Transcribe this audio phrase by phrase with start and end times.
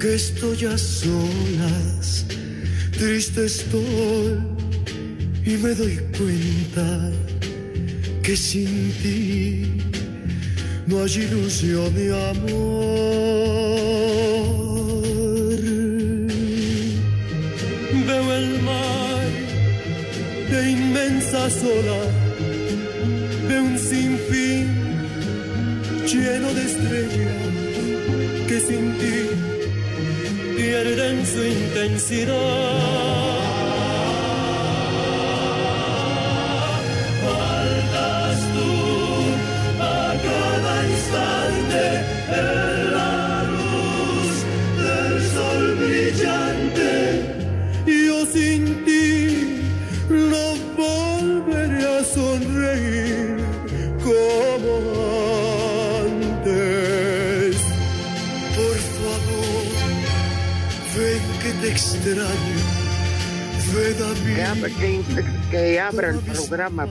[0.00, 2.24] que estoy a solas,
[2.90, 4.38] triste estoy
[5.44, 7.10] y me doy cuenta
[8.22, 9.66] que sin ti
[10.86, 12.90] no hay ilusión de amor.
[18.08, 19.28] Veo el mar
[20.50, 22.00] de inmensa sola,
[23.48, 24.66] de un sinfín
[26.06, 27.40] lleno de estrellas
[28.48, 29.29] que sin ti
[30.82, 32.99] pierden su intensidad.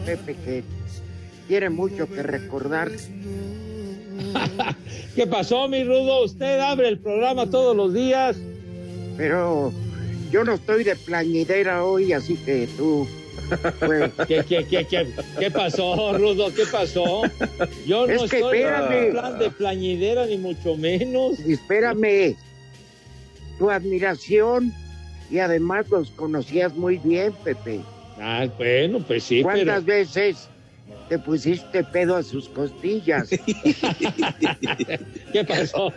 [0.06, 0.64] Pepe, que
[1.48, 2.92] tiene mucho que recordar.
[5.16, 6.26] ¿Qué pasó, mi Rudo?
[6.26, 8.38] Usted abre el programa todos los días.
[9.18, 9.72] Pero
[10.32, 13.08] yo no estoy de plañidera hoy, así que tú.
[13.80, 15.08] pues, ¿Qué, qué, qué, qué,
[15.40, 16.54] qué pasó, Rudo?
[16.54, 17.24] ¿Qué pasó?
[17.88, 21.40] Yo no Es que estoy en plan de plañidera, ni mucho menos.
[21.40, 22.36] espérame.
[23.58, 24.74] Tu admiración
[25.30, 27.82] y además los conocías muy bien, Pepe.
[28.20, 29.54] Ah, bueno, pues sí, pero...
[29.56, 30.50] ¿Cuántas veces
[31.08, 33.30] te pusiste pedo a sus costillas?
[35.32, 35.94] ¿Qué pasó?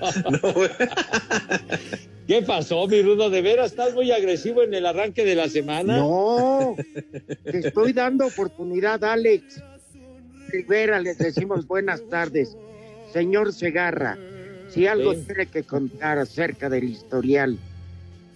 [2.26, 3.30] ¿Qué pasó, mi Rudo?
[3.30, 5.98] ¿De veras estás muy agresivo en el arranque de la semana?
[5.98, 6.76] No,
[7.44, 9.60] te estoy dando oportunidad, Alex.
[10.48, 12.56] Rivera, les decimos buenas tardes.
[13.12, 14.18] Señor Segarra,
[14.70, 15.24] si algo Sí.
[15.26, 17.58] tiene que contar acerca del historial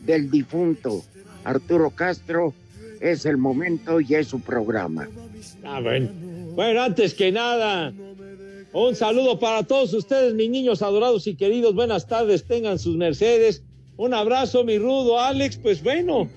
[0.05, 1.03] del difunto
[1.45, 2.55] Arturo Castro,
[3.01, 5.09] es el momento y es su programa.
[5.65, 6.09] Ah, bueno.
[6.55, 7.93] Bueno, antes que nada,
[8.73, 11.75] un saludo para todos ustedes, mis niños adorados y queridos.
[11.75, 13.63] Buenas tardes, tengan sus mercedes.
[13.97, 15.59] Un abrazo, mi rudo Alex.
[15.59, 16.29] Pues bueno,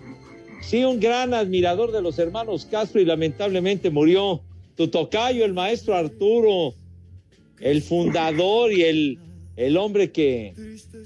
[0.62, 4.42] sí, un gran admirador de los hermanos Castro y lamentablemente murió
[4.76, 6.74] tu tocayo, el maestro Arturo,
[7.60, 9.20] el fundador y el,
[9.58, 10.54] el hombre que,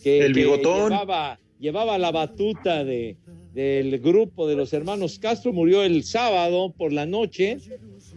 [0.04, 0.92] que, El que bigotón.
[0.92, 3.18] llevaba, llevaba la batuta de,
[3.54, 5.54] del grupo de los hermanos Castro.
[5.54, 7.58] Murió el sábado por la noche.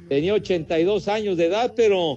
[0.08, 2.16] Tenía 82 años de edad, pero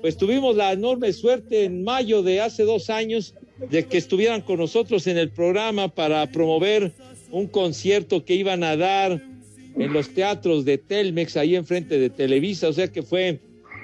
[0.00, 3.34] pues tuvimos la enorme suerte en mayo de hace dos años
[3.70, 6.92] de que estuvieran con nosotros en el programa para promover
[7.30, 9.22] un concierto que iban a dar
[9.76, 13.40] en los teatros de Telmex, ahí enfrente de Televisa, o sea que fue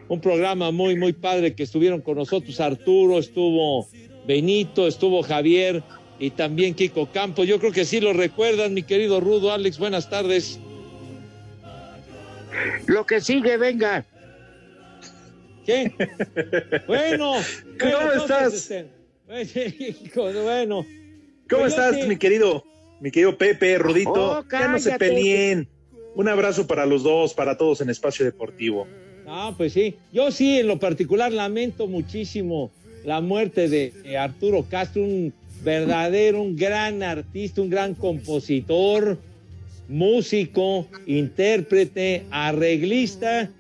[0.09, 2.61] un programa muy, muy padre que estuvieron con nosotros.
[2.61, 3.87] Arturo, estuvo
[4.27, 5.83] Benito, estuvo Javier
[6.19, 7.47] y también Kiko Campos.
[7.47, 9.53] Yo creo que sí lo recuerdan, mi querido Rudo.
[9.53, 10.59] Alex, buenas tardes.
[12.87, 14.05] Lo que sigue, venga.
[15.67, 15.93] ¿Qué?
[16.87, 17.35] Bueno.
[17.81, 18.71] ¿Cómo bueno, estás?
[20.45, 20.87] bueno.
[21.49, 22.03] ¿Cómo Pues estás, sí.
[22.07, 22.65] mi querido,
[23.01, 24.39] mi querido Pepe, Rudito?
[24.39, 25.69] Oh, ya no se peleen.
[26.15, 28.87] Un abrazo para los dos, para todos en Espacio Deportivo.
[29.27, 29.97] Ah, pues sí.
[30.13, 32.71] Yo sí, en lo particular, lamento muchísimo
[33.05, 35.33] la muerte de Arturo Castro, un
[35.65, 39.19] verdadero, un gran artista, un gran compositor,
[39.89, 43.51] músico, intérprete, arreglista,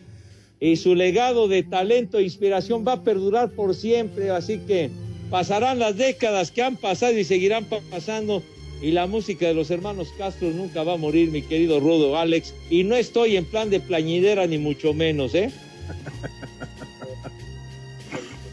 [0.61, 4.91] y su legado de talento e inspiración va a perdurar por siempre, así que
[5.31, 8.43] pasarán las décadas que han pasado y seguirán pa- pasando.
[8.83, 12.55] Y la música de los hermanos Castro nunca va a morir, mi querido Rudo Alex.
[12.71, 15.51] Y no estoy en plan de plañidera, ni mucho menos, ¿eh?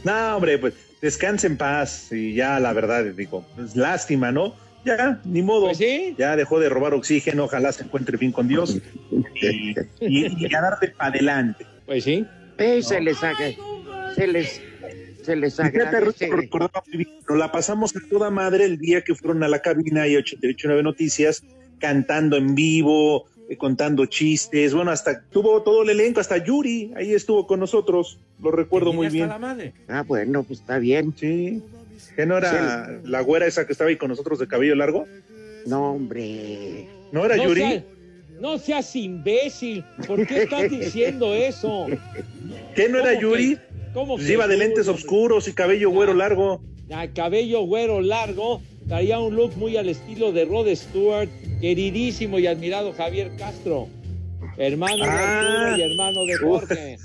[0.04, 4.56] No, hombre, pues descanse en paz y ya la verdad, digo, es lástima, ¿no?
[4.86, 5.66] ya, ni modo.
[5.68, 6.16] Pues sí.
[6.18, 8.78] Ya dejó de robar oxígeno, ojalá se encuentre bien con Dios.
[9.42, 11.66] y, y, y a darle para adelante.
[11.86, 12.26] Pues sí.
[12.58, 13.50] Eh, se les haga,
[14.16, 14.62] se les,
[15.24, 16.00] se les agradece.
[16.00, 19.48] Russo recordaba muy bien, Nos la pasamos a toda madre el día que fueron a
[19.48, 21.44] la cabina y 889 Noticias
[21.80, 24.74] cantando en vivo, eh, contando chistes.
[24.74, 28.18] Bueno, hasta tuvo todo el elenco, hasta Yuri, ahí estuvo con nosotros.
[28.42, 29.28] Lo recuerdo muy Hasta bien.
[29.30, 29.74] la madre.
[29.88, 31.14] Ah, bueno, pues está bien.
[31.18, 31.62] Sí.
[32.16, 35.06] ¿Que no era la güera esa que estaba ahí con nosotros de cabello largo?
[35.66, 36.88] No, hombre.
[37.12, 37.84] ¿No era No, Yuri?
[38.40, 39.84] no seas imbécil.
[40.08, 41.88] ¿Por qué estás diciendo eso?
[42.76, 43.56] ¿Qué no era ¿Cómo Yuri?
[43.56, 43.62] que-
[43.94, 46.62] cómo Pues que iba de lentes oscuros y cabello güero largo.
[46.94, 51.30] Ah, cabello güero largo, traía un look muy al estilo de Rod Stewart,
[51.62, 53.88] queridísimo y admirado Javier Castro,
[54.58, 55.40] hermano de Ah.
[55.40, 56.98] Arturo y hermano de Jorge.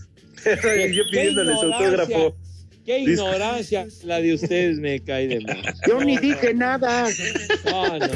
[0.93, 2.35] Yo pidiéndole su autógrafo.
[2.85, 5.79] Qué ignorancia la de ustedes me cae de más.
[5.87, 7.06] Yo ni dije nada.
[7.67, 8.06] No, no.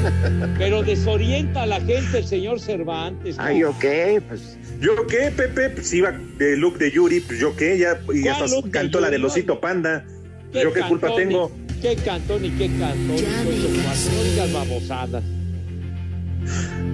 [0.57, 3.37] Pero desorienta a la gente el señor Cervantes.
[3.37, 3.43] ¿no?
[3.43, 3.85] Ay, ok,
[4.27, 4.57] pues.
[4.81, 5.69] ¿Yo qué, Pepe?
[5.69, 9.09] Pues iba de look de Yuri, pues yo qué, ya, y ¿Cuál hasta cantó la
[9.09, 10.05] del osito panda.
[10.53, 11.49] ¿Yo qué culpa tengo?
[11.55, 13.07] ni- ¿Qué cantón y qué cantón?
[13.07, 15.23] No digas babosadas.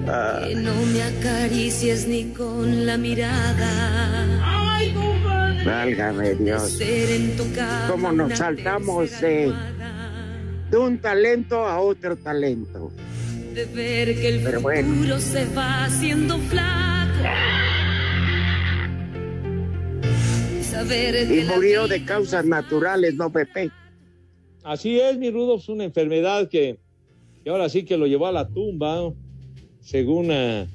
[0.08, 4.78] Ah, Que no me acaricies ni con la mirada.
[4.78, 5.64] Ay, compadre.
[5.66, 6.80] Válgame Dios.
[7.90, 9.54] ¿Cómo nos saltamos de-.
[10.72, 12.92] De un talento a otro talento.
[13.54, 15.20] De ver que el Pero futuro bueno.
[15.20, 17.24] se va haciendo flaco.
[20.60, 23.72] Y saber murió de causas naturales, ¿no, Pepe?
[24.68, 26.76] Así es, mi Rudo, es una enfermedad que,
[27.42, 29.14] que ahora sí que lo llevó a la tumba,
[29.80, 30.68] según, eh,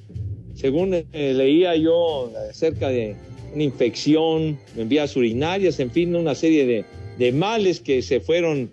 [0.54, 3.16] según eh, leía yo acerca de
[3.52, 6.86] una infección en vías urinarias, en fin, una serie de,
[7.18, 8.70] de males que se fueron,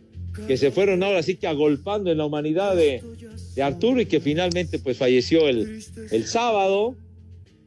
[0.47, 3.03] que se fueron ahora sí que agolpando en la humanidad de,
[3.55, 6.95] de Arturo y que finalmente pues falleció el, el sábado.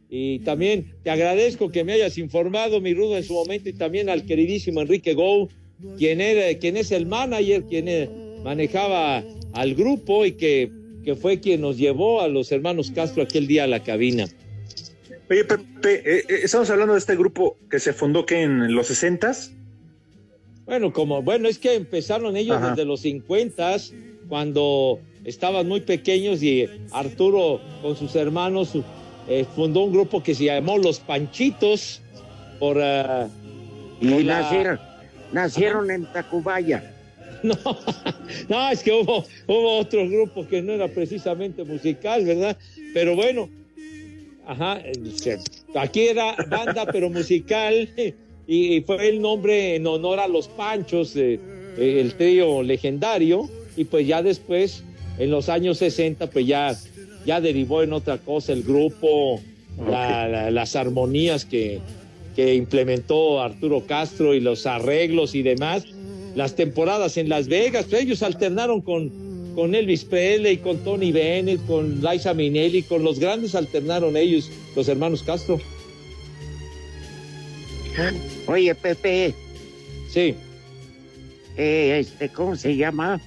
[0.09, 4.09] Y también te agradezco que me hayas informado, mi Rudo, en su momento, y también
[4.09, 5.51] al queridísimo Enrique Gou,
[5.99, 8.11] quien, era, quien es el manager, quien
[8.43, 10.71] manejaba al grupo y que,
[11.05, 14.27] que fue quien nos llevó a los hermanos Castro aquel día a la cabina.
[15.31, 15.65] Oye, Pepe,
[16.05, 19.51] eh, eh, estamos hablando de este grupo que se fundó que en los 60s.
[20.67, 22.71] Bueno, como, bueno, es que empezaron ellos Ajá.
[22.71, 23.77] desde los 50
[24.29, 28.73] cuando estaban muy pequeños y Arturo con sus hermanos
[29.29, 32.01] eh, fundó un grupo que se llamó Los Panchitos
[32.59, 32.77] por...
[34.01, 34.92] Y la-
[35.33, 36.83] nacieron, en Tacubaya.
[37.43, 37.57] No,
[38.49, 42.57] no, es que hubo, hubo otro grupo que no era precisamente musical, ¿verdad?
[42.95, 43.49] Pero bueno,
[44.47, 44.81] ajá,
[45.75, 47.89] aquí era banda pero musical
[48.47, 51.41] y, y fue el nombre en honor a los Panchos, eh,
[51.77, 54.85] eh, el trío legendario, y pues ya después,
[55.19, 56.77] en los años 60, pues ya,
[57.27, 59.41] ya derivó en otra cosa el grupo,
[59.91, 61.81] la- la- las armonías que,
[62.35, 65.85] que implementó Arturo Castro y los arreglos y demás
[66.35, 69.11] las temporadas en Las Vegas, pues ellos alternaron con,
[69.55, 74.89] con Elvis Presley, con Tony Bennett, con Liza Minnelli, con los grandes alternaron ellos, los
[74.89, 75.61] hermanos Castro.
[78.47, 79.35] Oye, Pepe,
[80.09, 80.35] Sí,
[81.57, 83.21] eh, este, ¿cómo se llama?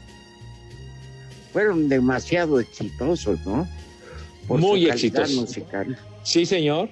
[1.54, 3.68] Fueron demasiado exitosos, ¿no?
[4.48, 5.36] Por Muy exitosos.
[5.36, 5.98] musical.
[6.24, 6.89] sí, señor.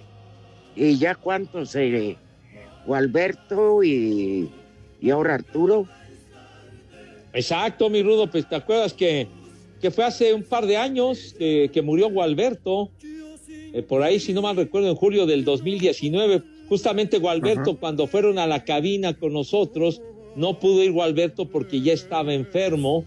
[0.75, 1.75] ¿Y ya cuántos?
[1.75, 2.17] Eh,
[2.85, 4.49] Gualberto y,
[5.01, 5.87] y ahora Arturo.
[7.33, 9.27] Exacto, mi Rudo, pues te acuerdas que,
[9.81, 12.91] que fue hace un par de años que, que murió Gualberto,
[13.73, 16.43] eh, por ahí, si no mal recuerdo, en julio del 2019.
[16.69, 17.79] Justamente Gualberto, Ajá.
[17.79, 20.01] cuando fueron a la cabina con nosotros,
[20.35, 23.03] no pudo ir Gualberto porque ya estaba enfermo.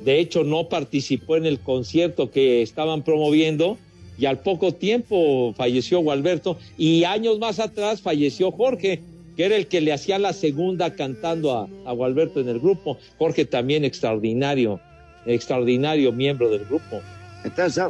[0.00, 3.76] De hecho, no participó en el concierto que estaban promoviendo
[4.18, 9.00] y al poco tiempo falleció Gualberto y años más atrás falleció Jorge,
[9.36, 12.98] que era el que le hacía la segunda cantando a, a Gualberto en el grupo.
[13.18, 14.80] Jorge también extraordinario,
[15.26, 17.00] extraordinario miembro del grupo.
[17.44, 17.84] Entonces,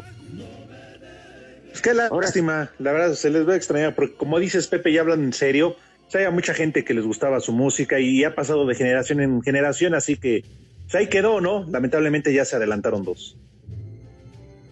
[1.73, 4.93] Es que Ahora- lástima, la verdad se les va a extrañar, porque como dices Pepe,
[4.93, 5.77] ya hablan en serio.
[6.07, 9.21] O sea, hay mucha gente que les gustaba su música y ha pasado de generación
[9.21, 10.43] en generación, así que
[10.85, 11.67] pues, ahí quedó, ¿no?
[11.71, 13.37] Lamentablemente ya se adelantaron dos.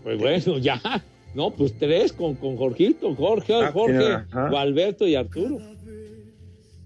[0.03, 0.81] Pues bueno, ya.
[1.37, 4.49] No, pues tres con, con Jorgito, Jorge, Ah, Jorge, ajá.
[4.49, 5.59] Gualberto y Arturo.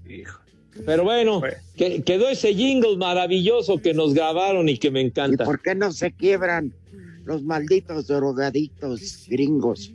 [0.09, 0.40] Hijo.
[0.85, 1.57] Pero bueno, Bueno.
[1.76, 5.45] que- quedó ese jingle maravilloso que nos grabaron y que me ¿y encanta.
[5.45, 6.73] por qué no se quiebran
[7.25, 9.92] los malditos drogaditos gringos?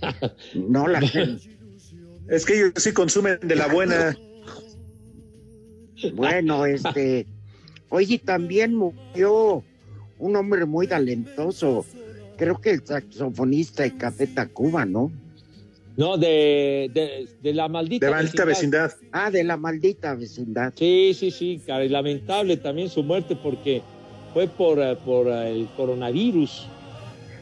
[0.54, 1.50] No la gente.
[2.28, 4.16] Es que ellos sí consumen de la buena.
[6.14, 7.26] Bueno, este.
[7.88, 9.64] Oye, también murió
[10.18, 11.84] un hombre muy talentoso.
[12.36, 15.10] Creo que el saxofonista de Café Tacuba, ¿no?
[15.96, 18.92] No, de, de, de la maldita De maldita vecindad.
[19.12, 20.74] Ah, de la maldita vecindad.
[20.76, 23.80] Sí, sí, sí, caray, lamentable también su muerte porque
[24.34, 26.66] fue por, eh, por eh, el coronavirus.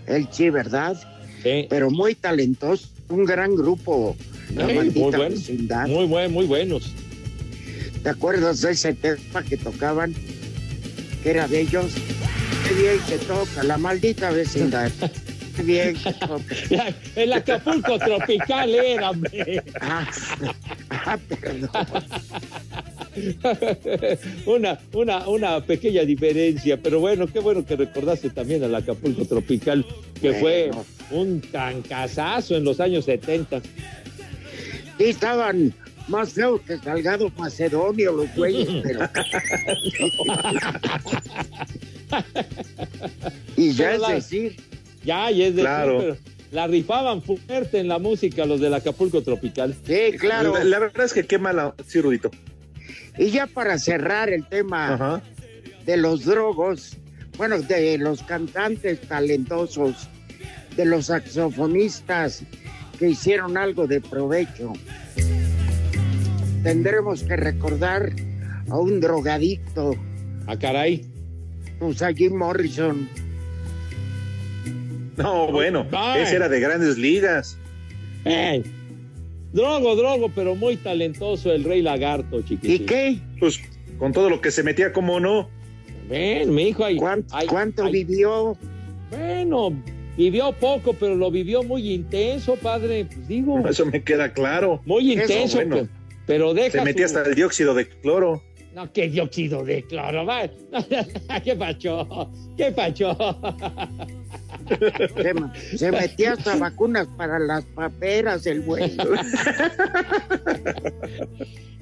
[0.06, 0.96] Él sí, ¿verdad?
[1.42, 1.66] Sí.
[1.68, 2.88] Pero muy talentoso.
[3.08, 4.14] Un gran grupo.
[4.54, 5.88] La Sí, maldita muy buenos, vecindad.
[5.88, 6.92] muy buen, muy buenos.
[8.04, 10.14] ¿Te acuerdas de ese tema que tocaban?
[11.22, 11.92] Que era de ellos.
[12.68, 14.90] Qué bien que toca, la maldita vecindad.
[15.56, 16.94] Qué bien que toca.
[17.14, 19.12] El Acapulco tropical era.
[19.80, 20.06] Ah,
[20.90, 21.68] ah, perdón.
[24.46, 29.84] una, una, una pequeña diferencia, pero bueno, qué bueno que recordaste también al Acapulco tropical,
[30.20, 30.84] que Bueno.
[31.08, 33.60] fue un tancazazo en los años 70.
[34.98, 35.74] Sí, estaban
[36.08, 39.08] más feos que Salgado Macedonio los güeyes, pero...
[43.56, 44.56] y ya Pero es la- decir,
[45.04, 45.98] Ya, y es de Claro.
[45.98, 46.16] pero
[46.50, 49.74] la rifaban fuerte en la música los del Acapulco tropical.
[49.86, 50.54] sí, claro.
[50.54, 51.74] La, la verdad es que qué mala.
[51.86, 52.30] Sí, Rudito.
[53.18, 55.22] Y ya para cerrar el tema Ajá.
[55.84, 56.96] de los drogos,
[57.36, 60.08] bueno, de los cantantes talentosos,
[60.76, 62.42] de los saxofonistas
[62.98, 64.72] que hicieron algo de provecho,
[66.62, 68.12] tendremos que recordar
[68.70, 69.94] a un drogadicto,
[70.46, 71.04] Ah, caray.
[71.86, 73.08] Pues a Jim Morrison.
[75.16, 75.86] No, bueno.
[76.16, 77.56] Ese era de grandes ligas.
[78.24, 78.62] Eh,
[79.52, 82.86] drogo, drogo, pero muy talentoso el Rey Lagarto, ¿Y chiquitín.
[82.86, 83.18] qué?
[83.38, 83.60] Pues
[83.98, 85.48] con todo lo que se metía, ¿cómo no?
[86.08, 86.96] Ven, mi hijo, ahí.
[87.48, 88.56] ¿Cuánto, vivió?
[89.10, 89.72] Bueno,
[90.16, 93.04] vivió poco, pero lo vivió muy intenso, padre.
[93.06, 94.80] Pues digo, Eso me queda claro.
[94.84, 95.76] muy Eso, intenso, bueno.
[95.76, 95.88] pe-
[96.26, 96.78] pero deja.
[96.78, 98.42] Se metía su- hasta el dióxido de cloro.
[98.74, 100.48] No, qué dióxido de cloro, va.
[101.44, 102.28] ¿Qué pacho?
[102.56, 103.16] ¿Qué pacho?
[105.16, 108.96] Se, se metía hasta vacunas para las paperas, el güey.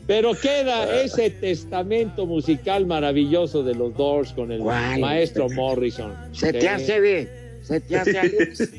[0.06, 6.12] Pero queda ese testamento musical maravilloso de los Doors con el maestro Morrison.
[6.32, 7.30] Se te hace bien,
[7.62, 8.70] se te hace Alex.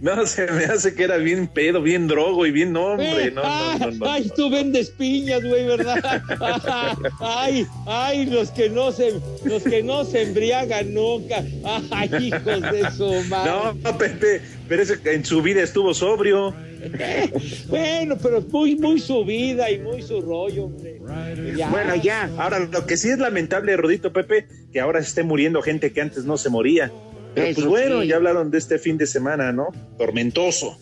[0.00, 3.26] No, se me hace que era bien pedo, bien drogo y bien hombre.
[3.26, 4.10] Eh, No, no, no, no.
[4.10, 6.22] Ay, tú vendes piñas, güey, ¿verdad?
[7.20, 11.44] Ay, ay, los que no se, los que no se embriagan nunca.
[11.90, 13.50] Ay, hijos de su madre.
[13.82, 16.54] No, Pepe, pero ese en su vida estuvo sobrio.
[17.68, 20.98] Bueno, pero muy, muy su vida y muy su rollo, hombre.
[21.54, 21.68] Ya.
[21.68, 25.60] Bueno, ya, Ahora, lo que sí es lamentable, Rodito Pepe, que ahora se esté muriendo
[25.60, 26.90] gente que antes no se moría.
[27.34, 28.08] Pero Eso pues bueno, sí.
[28.08, 29.68] ya hablaron de este fin de semana, ¿no?
[29.98, 30.78] Tormentoso.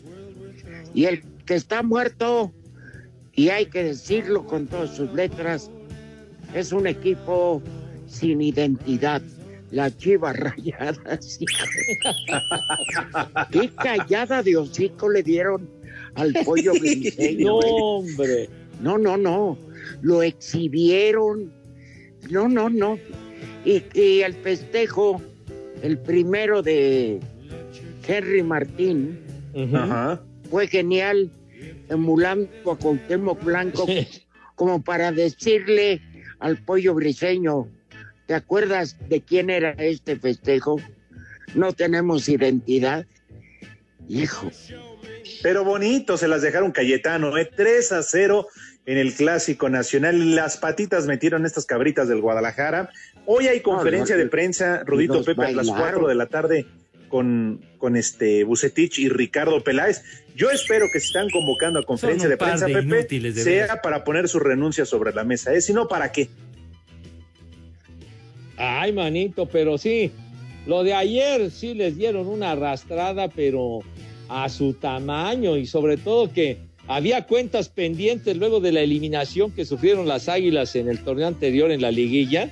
[0.95, 2.53] y el que está muerto,
[3.35, 5.71] y hay que decirlo con todas sus letras,
[6.55, 7.63] es un equipo
[8.07, 9.23] sin identidad.
[9.71, 11.21] La chiva rayada.
[11.21, 11.45] sí.
[13.51, 15.69] Qué callada de hocico le dieron
[16.15, 17.61] al pollo No, briseño.
[17.61, 17.67] eh.
[17.81, 18.49] hombre.
[18.81, 19.59] No, no, no.
[20.01, 21.53] Lo exhibieron.
[22.31, 22.99] No, no, no.
[23.65, 25.21] Y, y el festejo,
[25.83, 27.21] el primero de
[28.07, 29.19] Henry Martín,
[30.51, 31.31] fue genial,
[31.89, 33.87] emulando a Cuauhtémoc Blanco,
[34.55, 36.01] como para decirle
[36.39, 37.69] al pollo briseño,
[38.27, 40.81] ¿te acuerdas de quién era este festejo?
[41.55, 43.07] No tenemos identidad.
[44.09, 44.51] Hijo,
[45.43, 47.51] Pero bonito, se las dejaron Cayetano, ¿eh?
[47.55, 48.47] 3 a 0
[48.87, 50.35] en el Clásico Nacional.
[50.35, 52.91] Las patitas metieron estas cabritas del Guadalajara.
[53.31, 56.01] Hoy hay conferencia no, de prensa, Rudito Pepe, a las bailaron.
[56.01, 56.65] 4 de la tarde
[57.11, 60.03] con, con este Bucetich y Ricardo Peláez.
[60.35, 64.03] Yo espero que se están convocando a conferencia de prensa, de Pepe, de sea para
[64.03, 65.61] poner su renuncia sobre la mesa, ¿eh?
[65.61, 66.31] Si no, ¿para qué?
[68.57, 70.11] Ay, manito, pero sí.
[70.67, 73.81] Lo de ayer sí les dieron una arrastrada, pero
[74.31, 76.57] a su tamaño y sobre todo que
[76.87, 81.71] había cuentas pendientes luego de la eliminación que sufrieron las Águilas en el torneo anterior
[81.71, 82.51] en la liguilla.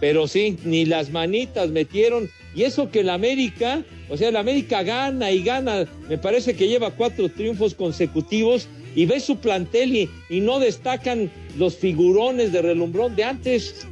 [0.00, 2.28] Pero sí, ni las manitas metieron.
[2.54, 5.86] Y eso que el América, o sea, el América gana y gana.
[6.08, 11.30] Me parece que lleva cuatro triunfos consecutivos y ves su plantel y, y no destacan
[11.58, 13.86] los figurones de relumbrón de antes.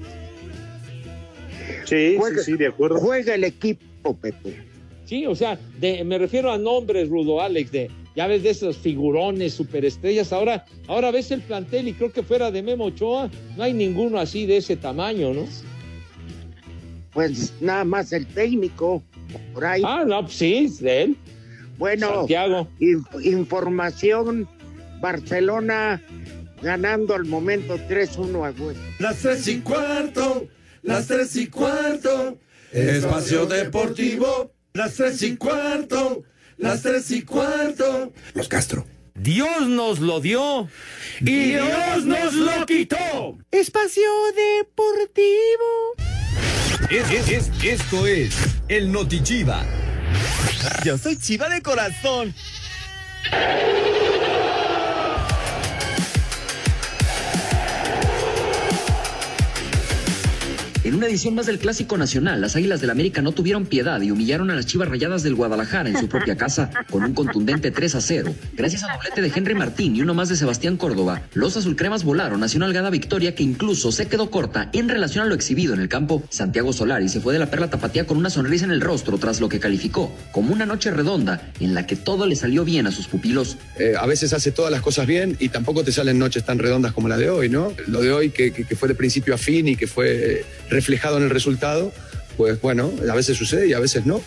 [1.85, 2.99] Sí, Juega- sí, sí, de acuerdo.
[2.99, 4.57] juega el equipo, Pepe.
[5.05, 8.77] Sí, o sea, de, me refiero a nombres, Rudo Alex, de ya ves de esos
[8.77, 10.33] figurones, superestrellas.
[10.33, 14.19] Ahora, ahora ves el plantel y creo que fuera de Memo Ochoa no hay ninguno
[14.19, 15.47] así de ese tamaño, ¿no?
[17.13, 19.03] Pues nada más el técnico,
[19.53, 19.83] por ahí.
[19.85, 21.17] Ah, no, pues sí, es de él,
[21.79, 22.69] bueno, Santiago.
[22.81, 24.49] in- información,
[25.01, 26.01] Barcelona
[26.63, 28.83] ganando al momento 3-1 a Huesca.
[29.01, 30.47] Las tres y cuarto,
[30.83, 32.39] las tres y cuarto,
[32.73, 36.23] Espacio Deportivo, las tres y cuarto,
[36.59, 38.13] las tres y cuarto.
[38.35, 38.87] Los Castro.
[39.15, 40.69] Dios nos lo dio
[41.21, 43.37] y Dios nos lo quitó.
[43.51, 46.22] Espacio Deportivo.
[46.91, 48.35] Es- es- es- esto es
[48.69, 49.65] el Noti Chiva.
[50.85, 52.35] Yo soy chiva de corazón.
[60.93, 64.11] En una edición más del Clásico Nacional, las Águilas del América no tuvieron piedad y
[64.11, 67.95] humillaron a las Chivas Rayadas del Guadalajara en su propia casa con un contundente 3
[67.95, 68.35] a 0.
[68.53, 72.43] Gracias al doblete de Henry Martín y uno más de Sebastián Córdoba, los azulcremas volaron
[72.43, 75.81] hacia una holgada victoria que incluso se quedó corta en relación a lo exhibido en
[75.81, 76.23] el campo.
[76.29, 79.41] Santiago Solari se fue de la perla tapatía con una sonrisa en el rostro tras
[79.41, 82.93] lo que calificó como una noche redonda en la que todo le salió bien a
[82.93, 83.57] sus pupilos.
[83.79, 86.93] Eh, a veces hace todas las cosas bien y tampoco te salen noches tan redondas
[86.93, 87.73] como la de hoy, ¿no?
[87.87, 91.23] Lo de hoy que fue de principio a fin y que fue eh, reflejado en
[91.23, 91.93] el resultado,
[92.37, 94.21] pues bueno, a veces sucede y a veces no.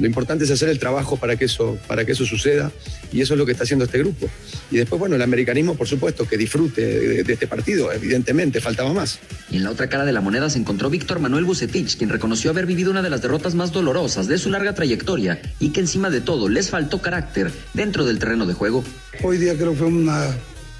[0.00, 2.72] Lo importante es hacer el trabajo para que eso, para que eso suceda
[3.12, 4.28] y eso es lo que está haciendo este grupo.
[4.72, 8.92] Y después, bueno, el americanismo, por supuesto, que disfrute de, de este partido, evidentemente, faltaba
[8.92, 9.20] más.
[9.50, 12.50] Y en la otra cara de la moneda se encontró Víctor Manuel Bucetich, quien reconoció
[12.50, 16.10] haber vivido una de las derrotas más dolorosas de su larga trayectoria y que encima
[16.10, 18.82] de todo les faltó carácter dentro del terreno de juego.
[19.22, 20.34] Hoy día creo que fue una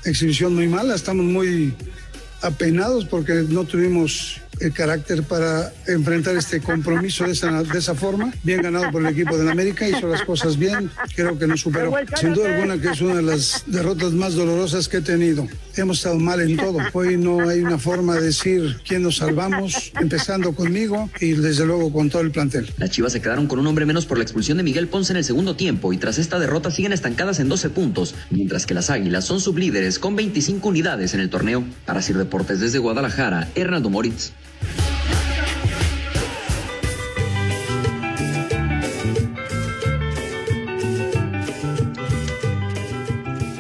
[0.05, 1.75] exhibición muy mala, estamos muy
[2.43, 8.33] apenados porque no tuvimos el carácter para enfrentar este compromiso de esa, de esa forma.
[8.43, 11.93] Bien ganado por el equipo del América, hizo las cosas bien, creo que nos superó.
[12.19, 15.49] Sin duda alguna que es una de las derrotas más dolorosas que he tenido.
[15.77, 16.79] Hemos estado mal en todo.
[16.93, 21.93] Hoy no hay una forma de decir quién nos salvamos, empezando conmigo y desde luego
[21.93, 22.71] con todo el plantel.
[22.77, 25.17] Las Chivas se quedaron con un hombre menos por la expulsión de Miguel Ponce en
[25.17, 28.91] el segundo tiempo y tras esta derrota siguen estancadas en 12 puntos, mientras que las
[28.91, 31.65] Águilas son sublíderes con 25 unidades en el torneo.
[31.87, 34.33] Para Sir Deportes desde Guadalajara, Hernando Moritz.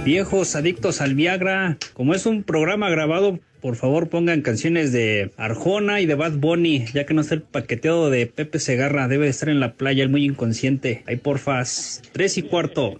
[0.04, 6.00] Viejos adictos al Viagra, como es un programa grabado, por favor pongan canciones de Arjona
[6.00, 9.30] y de Bad Bunny, ya que no está el paqueteado de Pepe Segarra, debe de
[9.30, 11.04] estar en la playa, el muy inconsciente.
[11.06, 12.98] Ahí porfas, tres y cuarto.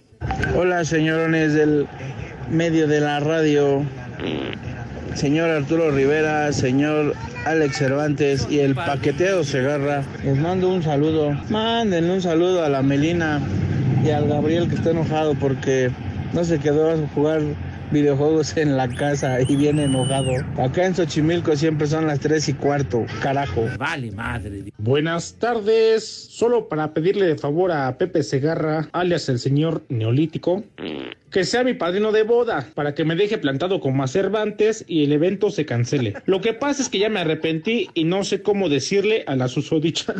[0.55, 1.87] Hola señorones del
[2.49, 3.83] medio de la radio,
[5.15, 7.13] señor Arturo Rivera, señor
[7.45, 10.03] Alex Cervantes y el paqueteado Segarra.
[10.23, 11.31] Les mando un saludo.
[11.49, 13.39] Mándenle un saludo a la Melina
[14.05, 15.91] y al Gabriel que está enojado porque
[16.33, 17.41] no se quedó a jugar
[17.91, 20.31] videojuegos en la casa y viene enojado.
[20.57, 23.67] Acá en Xochimilco siempre son las tres y cuarto, carajo.
[23.77, 24.71] Vale, madre.
[24.77, 26.05] Buenas tardes.
[26.05, 30.63] Solo para pedirle de favor a Pepe Segarra, alias el señor Neolítico,
[31.29, 35.03] que sea mi padrino de boda, para que me deje plantado como a Cervantes y
[35.03, 36.13] el evento se cancele.
[36.25, 39.47] Lo que pasa es que ya me arrepentí y no sé cómo decirle a la
[39.47, 40.13] susodicha.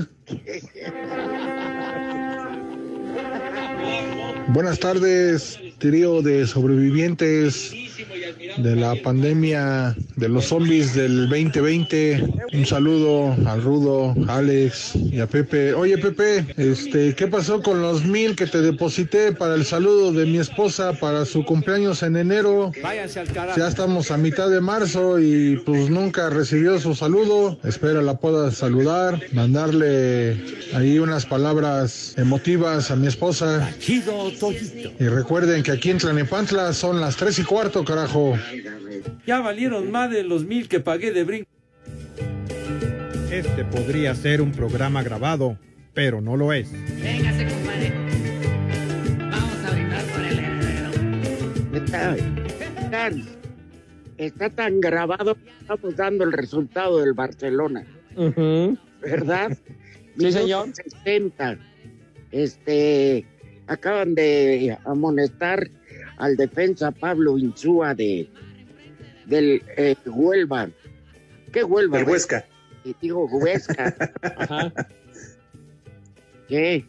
[4.48, 7.74] Buenas tardes, de sobrevivientes
[8.58, 12.24] de la pandemia de los zombies del 2020.
[12.54, 15.74] Un saludo al Rudo, Alex y a Pepe.
[15.74, 20.26] Oye Pepe, este, ¿qué pasó con los mil que te deposité para el saludo de
[20.26, 22.72] mi esposa para su cumpleaños en enero?
[22.82, 23.60] Váyanse al carajo.
[23.60, 27.58] Ya estamos a mitad de marzo y pues nunca recibió su saludo.
[27.64, 30.38] Espero la pueda saludar, mandarle
[30.74, 33.72] ahí unas palabras emotivas a mi esposa.
[35.00, 38.38] Y recuerden que aquí en Tlanepantla son las tres y cuarto, carajo.
[39.26, 41.50] Ya valieron más de los mil que pagué de brinco.
[43.32, 45.58] Este podría ser un programa grabado,
[45.94, 46.72] pero no lo es.
[47.02, 47.94] Véngase, compadre.
[49.18, 50.92] Vamos a brindar por el heredero.
[54.18, 57.86] Está, tan grabado que estamos dando el resultado del Barcelona,
[59.02, 59.58] ¿verdad?
[60.20, 60.64] Sí, señor.
[60.66, 61.58] Minuto 60.
[62.32, 63.26] Este,
[63.68, 65.72] acaban de amonestar
[66.22, 68.30] al defensa Pablo Insúa de
[69.26, 70.70] del eh, Huelva.
[71.52, 71.98] ¿Qué Huelva?
[71.98, 72.46] Del Huesca.
[72.84, 73.96] Y digo Huesca.
[76.48, 76.86] ¿Qué?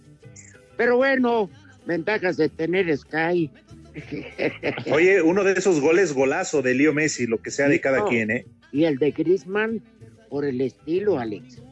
[0.77, 1.51] Pero bueno,
[1.87, 3.51] ventajas de tener Sky.
[4.92, 8.07] Oye, uno de esos goles golazo de Leo Messi, lo que sea de cada No.
[8.07, 8.47] quien, ¿eh?
[8.73, 9.83] Y el de Griezmann
[10.31, 11.62] por el estilo, Alex.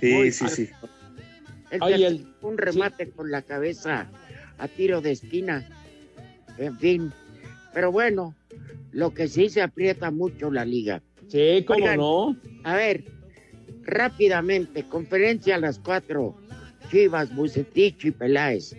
[0.00, 0.70] Sí, Muy sí, sí.
[1.80, 4.10] Ay, te- el- un remate con la cabeza
[4.58, 5.66] a tiro de esquina.
[6.62, 7.12] En fin.
[7.74, 8.34] Pero bueno,
[8.92, 11.02] lo que sí se aprieta mucho la liga.
[11.28, 12.36] Sí, cómo Oigan, no.
[12.64, 13.04] A ver,
[13.82, 16.36] rápidamente, conferencia a las cuatro.
[16.90, 18.76] Chivas, Bucetich y Peláez.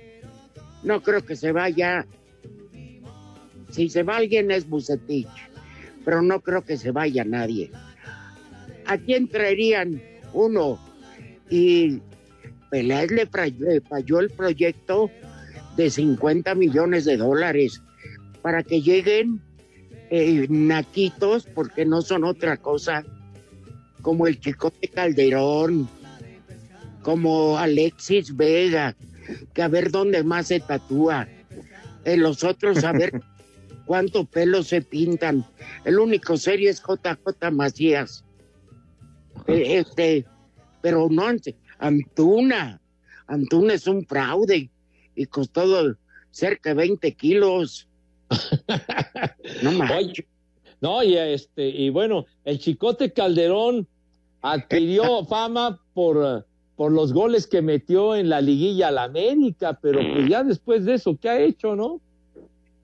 [0.83, 2.05] No creo que se vaya.
[3.71, 5.27] Si se va alguien es Bucetich,
[6.05, 7.71] pero no creo que se vaya nadie.
[8.85, 10.01] ¿A quién traerían
[10.33, 10.79] uno?
[11.49, 12.01] Y
[12.69, 13.25] Peláez le
[13.81, 15.09] falló el proyecto
[15.75, 17.81] de 50 millones de dólares
[18.41, 19.41] para que lleguen
[20.09, 23.03] eh, naquitos, porque no son otra cosa,
[24.01, 25.89] como el Chicote Calderón,
[27.01, 28.95] como Alexis Vega,
[29.53, 31.27] que a ver dónde más se tatúa.
[32.05, 33.21] En los otros a ver
[33.85, 35.45] cuánto pelo se pintan.
[35.85, 38.25] El único serio es JJ Macías.
[39.47, 40.25] Eh, Este,
[40.81, 41.23] pero no,
[41.79, 42.81] Antuna.
[43.25, 44.69] Antuna es un fraude
[45.15, 45.95] y costó
[46.31, 47.87] cerca de 20 kilos.
[49.61, 50.25] No manches.
[50.81, 53.87] No, y este, y bueno, el Chicote Calderón
[54.41, 56.45] adquirió fama por,
[56.75, 60.95] por los goles que metió en la liguilla al América, pero pues ya después de
[60.95, 62.01] eso, ¿qué ha hecho, no?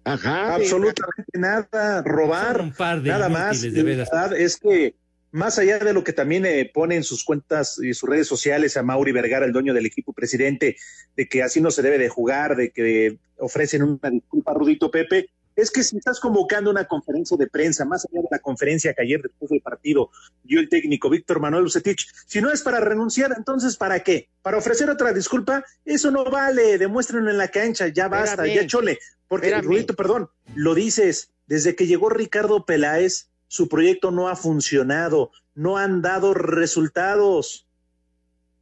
[0.06, 0.56] Ajá.
[0.56, 3.64] Absolutamente nada, robar, Son un par de nada más.
[3.64, 4.96] La verdad es que
[5.32, 8.78] más allá de lo que también eh, pone en sus cuentas y sus redes sociales
[8.78, 10.78] a Mauri Vergara, el dueño del equipo presidente,
[11.16, 14.90] de que así no se debe de jugar, de que ofrecen una disculpa a Rudito
[14.90, 18.94] Pepe, es que si estás convocando una conferencia de prensa, más allá de la conferencia
[18.94, 20.10] que ayer después del partido
[20.44, 24.30] dio el técnico Víctor Manuel Lucetich, si no es para renunciar, entonces ¿para qué?
[24.42, 25.64] ¿Para ofrecer otra disculpa?
[25.86, 28.56] Eso no vale, demuéstrenlo en la cancha, ya basta, Espérame.
[28.56, 29.68] ya chole, porque Espérame.
[29.68, 35.76] Rudito, perdón, lo dices, desde que llegó Ricardo Peláez, su proyecto no ha funcionado, no
[35.78, 37.68] han dado resultados.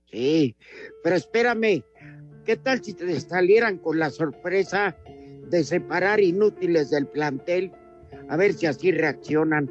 [0.09, 0.55] Sí,
[1.03, 1.83] pero espérame,
[2.45, 4.95] ¿qué tal si te salieran con la sorpresa
[5.49, 7.71] de separar inútiles del plantel?
[8.29, 9.69] A ver si así reaccionan.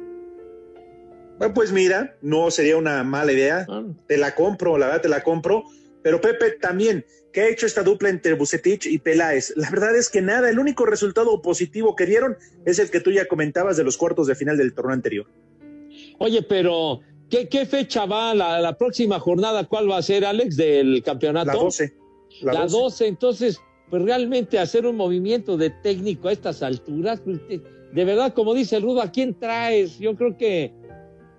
[1.39, 3.65] Bueno, pues mira, no sería una mala idea.
[3.67, 3.83] Ah.
[4.07, 5.63] Te la compro, la verdad te la compro.
[6.07, 9.51] Pero Pepe también, ¿qué ha hecho esta dupla entre Bucetich y Peláez?
[9.57, 13.11] La verdad es que nada, el único resultado positivo que dieron es el que tú
[13.11, 15.27] ya comentabas de los cuartos de final del torneo anterior.
[16.19, 19.65] Oye, pero ¿qué, qué fecha va la, la próxima jornada?
[19.65, 21.51] ¿Cuál va a ser, Alex, del campeonato?
[21.51, 21.93] La 12.
[22.43, 22.77] La, La 12.
[22.77, 23.07] 12.
[23.07, 28.53] entonces, pues realmente hacer un movimiento de técnico a estas alturas, pues, de, verdad, como
[28.53, 29.99] dice el Rudo, ¿a quién traes?
[29.99, 30.71] Yo creo que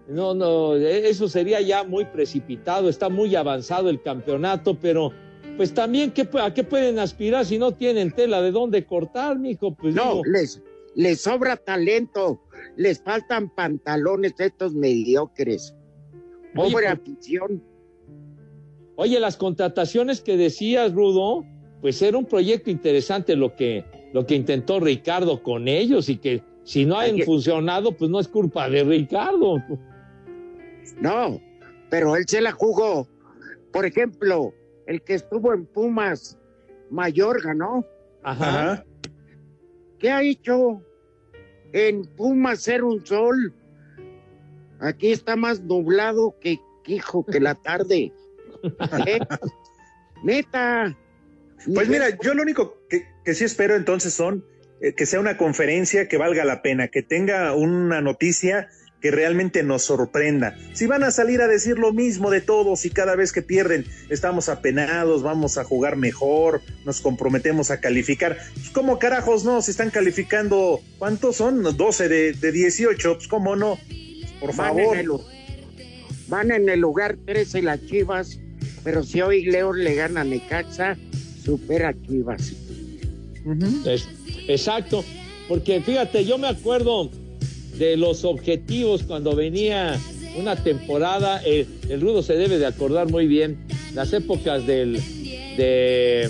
[0.09, 5.13] no, no, eso sería ya muy precipitado, está muy avanzado el campeonato, pero
[5.57, 9.75] pues también, ¿qué, ¿a qué pueden aspirar si no tienen tela de dónde cortar, mijo?
[9.75, 10.63] Pues No, digo, les,
[10.95, 12.41] les sobra talento,
[12.77, 15.75] les faltan pantalones estos mediocres.
[16.57, 17.63] Oye, Pobre por- afición.
[18.97, 21.45] Oye, las contrataciones que decías, Rudo,
[21.81, 26.43] pues era un proyecto interesante lo que, lo que intentó Ricardo con ellos y que
[26.65, 29.57] si no han Ayer- funcionado, pues no es culpa de Ricardo.
[31.01, 31.41] No,
[31.91, 33.09] pero él se la jugó.
[33.73, 34.55] Por ejemplo,
[34.87, 36.39] el que estuvo en Pumas,
[36.91, 37.85] Mayorga, ¿no?
[38.23, 38.73] Ajá.
[38.73, 38.85] Ajá.
[39.99, 40.83] ¿Qué ha hecho
[41.73, 43.55] en Pumas ser un sol?
[44.81, 48.13] Aquí está más nublado que hijo que la tarde.
[49.07, 49.19] ¿Eh?
[50.23, 50.97] Neta.
[51.75, 54.45] Pues mira, yo lo único que, que sí espero entonces son
[54.81, 58.69] eh, que sea una conferencia que valga la pena, que tenga una noticia
[59.01, 60.57] que realmente nos sorprenda.
[60.73, 63.85] Si van a salir a decir lo mismo de todos y cada vez que pierden
[64.09, 69.63] estamos apenados, vamos a jugar mejor, nos comprometemos a calificar, pues ¿cómo carajos no?
[69.63, 71.63] Se están calificando, ¿cuántos son?
[71.77, 73.79] 12 de, de 18, pues ¿cómo no?
[74.41, 74.97] Por Van favor.
[74.97, 75.11] en, el,
[76.29, 78.39] van en el lugar 13 las Chivas,
[78.85, 80.97] pero si hoy León le gana a Necaxa,
[81.45, 82.53] supera a Chivas.
[83.87, 84.09] Es-
[84.49, 85.05] exacto,
[85.49, 87.11] porque fíjate, yo me acuerdo
[87.79, 89.99] de los objetivos cuando venía
[90.37, 93.57] una temporada, el, el Rudo se debe de acordar muy bien,
[93.95, 94.95] las épocas del,
[95.57, 96.29] de,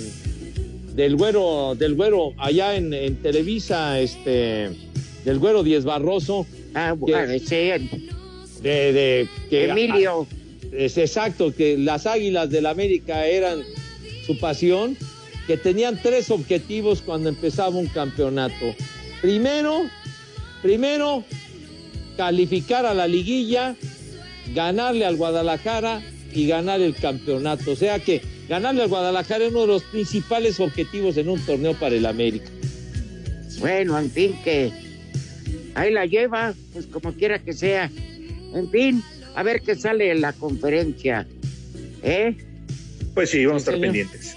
[0.95, 4.71] del güero, del güero allá en, en Televisa, este,
[5.25, 6.47] del güero Diez Barroso.
[6.75, 7.81] Ah, que- bueno, ese,
[8.63, 10.27] de, de que Emilio.
[10.73, 13.63] es exacto que las Águilas del América eran
[14.27, 14.97] su pasión,
[15.47, 18.75] que tenían tres objetivos cuando empezaba un campeonato.
[19.23, 19.83] Primero,
[20.63, 21.25] primero
[22.17, 23.77] calificar a la liguilla,
[24.55, 27.73] ganarle al Guadalajara y ganar el campeonato.
[27.73, 31.75] O sea que ganarle al Guadalajara es uno de los principales objetivos en un torneo
[31.75, 32.51] para el América.
[33.61, 34.71] Bueno, en fin, que
[35.75, 37.91] ahí la lleva, pues como quiera que sea.
[38.55, 39.03] En fin,
[39.35, 41.27] a ver qué sale en la conferencia.
[42.03, 42.37] ¿Eh?
[43.15, 43.87] Pues sí, vamos a estar señor.
[43.87, 44.37] pendientes.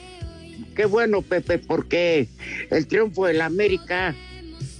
[0.76, 2.28] Qué bueno, Pepe, porque
[2.70, 4.16] el triunfo del América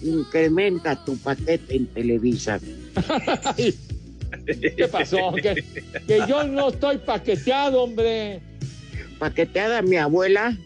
[0.02, 2.60] incrementa tu paquete en Televisa.
[4.46, 5.34] ¿Qué pasó?
[5.34, 5.64] Que,
[6.08, 8.40] que yo no estoy paqueteado, hombre.
[9.20, 10.58] Paqueteada mi abuela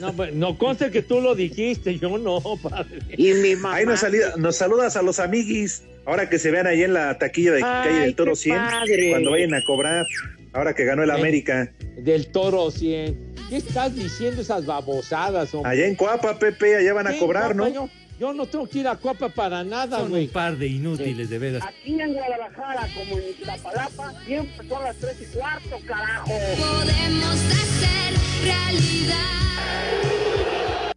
[0.00, 2.98] No, pues, no conste que tú lo dijiste, yo no, padre.
[3.16, 3.76] y mi mamá.
[3.76, 7.16] Ahí nos, salida- nos saludas a los amiguis, ahora que se vean ahí en la
[7.18, 9.10] taquilla de Ay, calle del Toro qué 100, padre.
[9.10, 10.04] cuando vayan a cobrar.
[10.52, 11.70] Ahora que ganó el Eh, América.
[11.98, 13.34] Del Toro 100.
[13.50, 15.70] ¿Qué estás diciendo esas babosadas, hombre?
[15.70, 17.68] Allá en Coapa, Pepe, allá van a cobrar, ¿no?
[17.68, 20.24] Yo, yo no tengo que ir a Coapa para nada, Son güey.
[20.26, 21.62] un par de inútiles, de veras.
[21.64, 26.26] Aquí en Guadalajara, como en Iztapalapa, siempre son las tres y cuarto, carajo.
[26.28, 29.43] Podemos hacer realidad.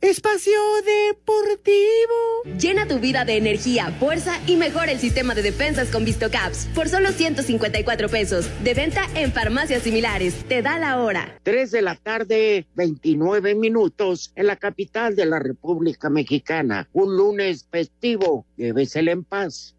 [0.01, 0.53] Espacio
[0.85, 2.57] Deportivo.
[2.59, 6.67] Llena tu vida de energía, fuerza y mejora el sistema de defensas con VistoCaps.
[6.75, 8.47] Por solo 154 pesos.
[8.63, 10.35] De venta en farmacias similares.
[10.47, 11.39] Te da la hora.
[11.41, 16.87] 3 de la tarde, 29 minutos, en la capital de la República Mexicana.
[16.93, 18.45] Un lunes festivo.
[18.55, 19.75] Llévesela en paz.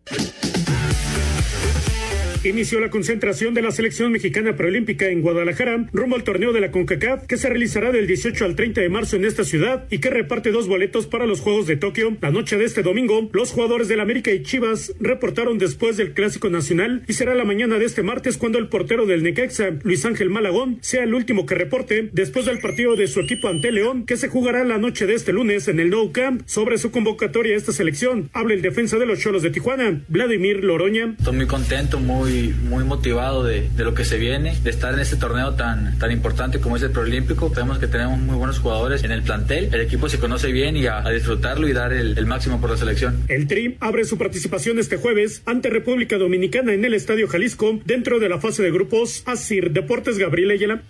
[2.48, 6.70] Inició la concentración de la selección mexicana preolímpica en Guadalajara rumbo al torneo de la
[6.70, 10.08] CONCACAF que se realizará del 18 al 30 de marzo en esta ciudad y que
[10.08, 12.16] reparte dos boletos para los Juegos de Tokio.
[12.22, 16.48] La noche de este domingo, los jugadores del América y Chivas reportaron después del Clásico
[16.48, 20.30] Nacional y será la mañana de este martes cuando el portero del Necaxa, Luis Ángel
[20.30, 24.16] Malagón, sea el último que reporte después del partido de su equipo ante León que
[24.16, 27.58] se jugará la noche de este lunes en el Nou Camp sobre su convocatoria a
[27.58, 28.30] esta selección.
[28.32, 31.14] Habla el defensa de los Cholos de Tijuana, Vladimir Loroña.
[31.18, 35.00] Estoy muy contento, muy, muy motivado de, de lo que se viene, de estar en
[35.00, 37.52] este torneo tan, tan importante como es el Proolímpico.
[37.54, 40.86] Sabemos que tenemos muy buenos jugadores en el plantel, el equipo se conoce bien y
[40.86, 43.24] a, a disfrutarlo y dar el, el máximo por la selección.
[43.28, 48.18] El Tri abre su participación este jueves ante República Dominicana en el Estadio Jalisco dentro
[48.18, 50.82] de la fase de grupos Asir Deportes Gabriel Ayala.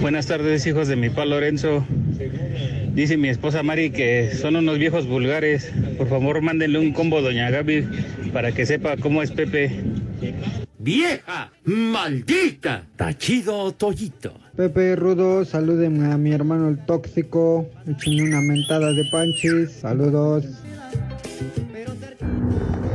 [0.00, 1.86] Buenas tardes, hijos de mi pa Lorenzo.
[2.94, 5.72] Dice mi esposa Mari que son unos viejos vulgares.
[5.96, 7.86] Por favor, mándenle un combo a Doña Gaby
[8.32, 9.70] para que sepa cómo es Pepe.
[10.78, 11.52] ¡Vieja!
[11.64, 12.86] ¡Maldita!
[12.96, 14.34] Tachido Toyito.
[14.56, 17.70] Pepe Rudo, salúdenme a mi hermano el tóxico.
[17.86, 19.70] Échenme una mentada de panchis.
[19.70, 20.44] Saludos.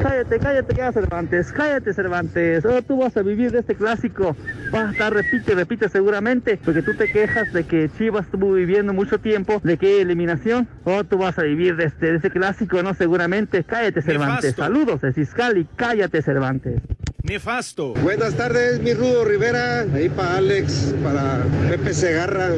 [0.02, 2.66] Cállate, cállate ya, Cervantes, cállate, Cervantes.
[2.66, 4.36] Ahora tú vas a vivir de este clásico.
[4.72, 8.94] Vas a estar, repite, repite seguramente, porque tú te quejas de que Chivas estuvo viviendo
[8.94, 10.68] mucho tiempo, de que hay eliminación.
[10.86, 12.94] Ahora tú vas a vivir de este, de este clásico, ¿no?
[12.94, 13.64] Seguramente.
[13.64, 14.44] Cállate, Cervantes.
[14.44, 14.62] Nefasto.
[14.64, 16.82] Saludos de Ciscali, cállate, Cervantes.
[17.24, 17.94] Nefasto.
[17.96, 22.52] Buenas tardes, mi Rudo Rivera, ahí para Alex, para Pepe Segarra.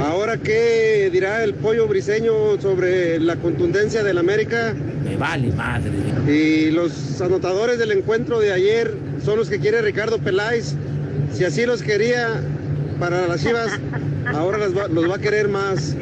[0.00, 4.74] Ahora, ¿qué dirá el pollo briseño sobre la contundencia del América?
[5.04, 5.90] Me vale madre.
[6.28, 8.92] Y los anotadores del encuentro de ayer
[9.24, 10.74] son los que quiere Ricardo Peláez.
[11.32, 12.40] Si así los quería
[12.98, 13.70] para las Chivas,
[14.26, 15.96] ahora las va- los va a querer más.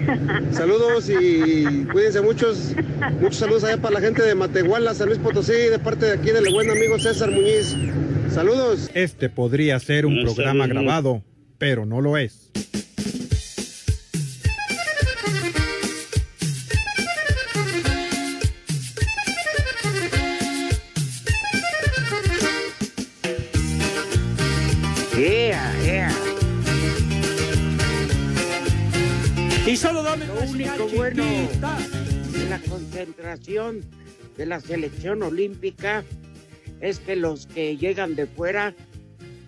[0.52, 2.72] Saludos y cuídense muchos.
[3.20, 6.31] Muchos saludos allá para la gente de Matehuala, San Luis Potosí, de parte de aquí
[6.31, 7.74] del buen amigo César Muñiz.
[8.33, 8.90] Saludos.
[8.94, 11.22] Este podría ser un programa grabado,
[11.59, 12.50] pero no lo es.
[31.14, 31.49] Bueno
[32.33, 33.81] de la concentración
[34.37, 36.05] de la selección olímpica
[36.81, 38.75] es que los que llegan de fuera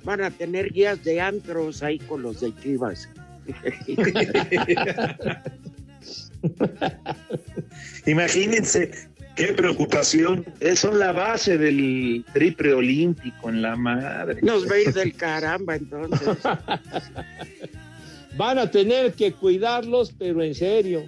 [0.02, 3.06] van a tener guías de antros ahí con los de Chivas.
[8.06, 8.90] Imagínense
[9.36, 10.46] qué preocupación.
[10.74, 14.40] Son la base del triple olímpico en la madre.
[14.42, 16.38] Nos ir del caramba entonces.
[18.36, 21.04] Van a tener que cuidarlos, pero en serio.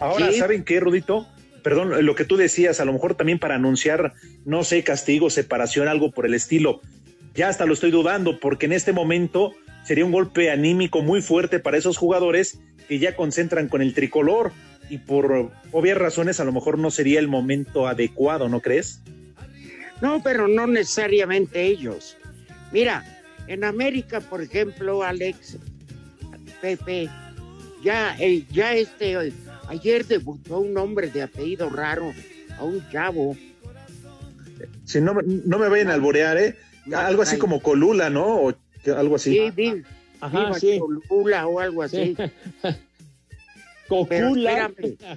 [0.00, 0.32] Ahora.
[0.32, 1.26] ¿saben qué, Rudito?
[1.62, 5.88] Perdón, lo que tú decías, a lo mejor también para anunciar, no sé, castigo, separación,
[5.88, 6.80] algo por el estilo.
[7.34, 9.54] Ya hasta lo estoy dudando, porque en este momento
[9.84, 14.52] sería un golpe anímico muy fuerte para esos jugadores que ya concentran con el tricolor
[14.88, 19.00] y por obvias razones a lo mejor no sería el momento adecuado, ¿no crees?
[20.00, 22.16] No, pero no necesariamente ellos.
[22.72, 23.04] Mira,
[23.46, 25.56] en América, por ejemplo, Alex,
[26.60, 27.08] Pepe,
[27.82, 29.32] ya, eh, ya este,
[29.68, 32.12] ayer debutó un hombre de apellido raro,
[32.58, 33.36] a un chavo.
[34.84, 36.56] Si no, me- no me vayan a alborear, ¿eh?
[36.92, 38.24] Algo así como Colula, ¿no?
[38.26, 38.54] O
[38.96, 39.32] algo así.
[39.34, 39.82] Sí, vi-
[40.20, 40.78] Ajá, viva sí.
[40.78, 42.16] Cholula o algo así.
[43.88, 44.70] Cocula.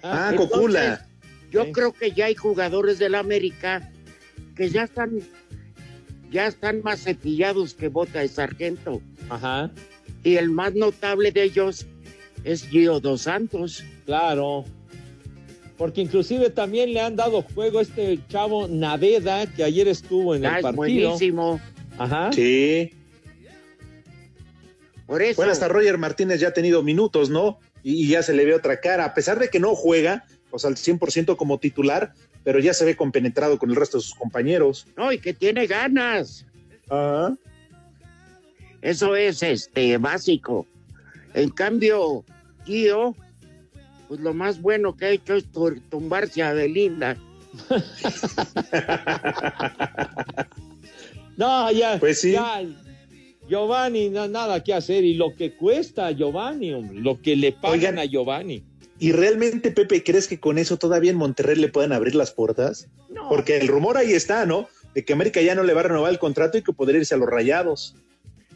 [0.04, 1.06] Ah, Entonces, Cocula.
[1.52, 3.90] Yo creo que ya hay jugadores del América
[4.56, 5.20] que ya están,
[6.32, 9.02] ya están más cepillados que bota de sargento.
[9.30, 9.72] Ajá.
[10.24, 11.86] Y el más notable de ellos
[12.44, 13.84] es Gio Dos Santos.
[14.06, 14.66] Claro.
[15.78, 20.46] Porque inclusive también le han dado juego a este chavo Naveda, que ayer estuvo en
[20.46, 20.76] Ah, el es partido.
[20.76, 21.60] buenísimo.
[21.98, 22.32] Ajá.
[22.34, 22.92] Sí.
[25.08, 25.38] Por eso.
[25.38, 27.60] Bueno, hasta Roger Martínez ya ha tenido minutos, ¿no?
[27.84, 29.06] Y, y ya se le ve otra cara.
[29.06, 32.86] A pesar de que no juega, o sea, al 100% como titular, pero ya se
[32.86, 34.86] ve compenetrado con el resto de sus compañeros.
[34.96, 36.46] No, y que tiene ganas.
[36.90, 37.36] Ajá.
[38.82, 40.66] Eso es este básico.
[41.34, 42.24] En cambio,
[42.66, 43.16] Gio,
[44.08, 45.46] pues lo más bueno que ha hecho es
[45.90, 47.18] tumbarse a Belinda.
[51.38, 51.98] No, ya.
[52.00, 52.34] Pues sí.
[52.34, 52.62] ya,
[53.50, 55.04] Giovanni, no, nada que hacer.
[55.04, 58.00] Y lo que cuesta a Giovanni, hombre, lo que le pagan Oigan.
[58.00, 58.64] a Giovanni.
[59.00, 62.88] ¿Y realmente, Pepe, crees que con eso todavía en Monterrey le puedan abrir las puertas?
[63.10, 63.28] No.
[63.30, 64.68] Porque el rumor ahí está, ¿no?
[64.94, 67.16] De que América ya no le va a renovar el contrato y que podría irse
[67.16, 67.96] a los rayados.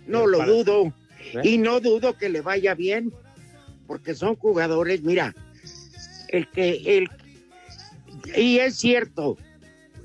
[0.05, 0.93] No lo Para- dudo.
[1.33, 1.41] ¿Eh?
[1.43, 3.13] Y no dudo que le vaya bien,
[3.88, 5.33] porque son jugadores, mira,
[6.29, 7.09] el que, el,
[8.35, 9.38] y es cierto,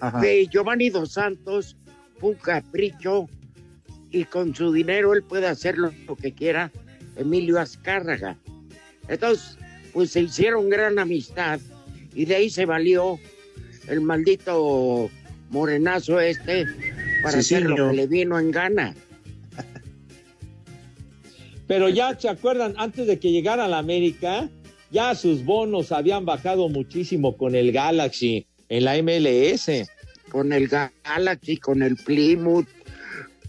[0.01, 0.21] Ajá.
[0.21, 1.77] que Giovanni Dos Santos
[2.21, 3.29] un capricho
[4.11, 6.71] y con su dinero él puede hacer lo, que quiera,
[7.17, 8.37] Emilio Azcárraga.
[9.09, 9.57] Entonces,
[9.93, 11.61] pues se hicieron gran amistad
[12.15, 13.19] y de ahí se valió
[13.89, 15.11] el maldito
[15.51, 16.67] morenazo este
[17.23, 18.95] para Sí, hacer lo que le vino en gana.
[21.71, 24.49] Pero ya se acuerdan, antes de que llegara a la América,
[24.91, 29.87] ya sus bonos habían bajado muchísimo con el Galaxy en la MLS.
[30.33, 32.67] con el Galaxy, con el Plymouth,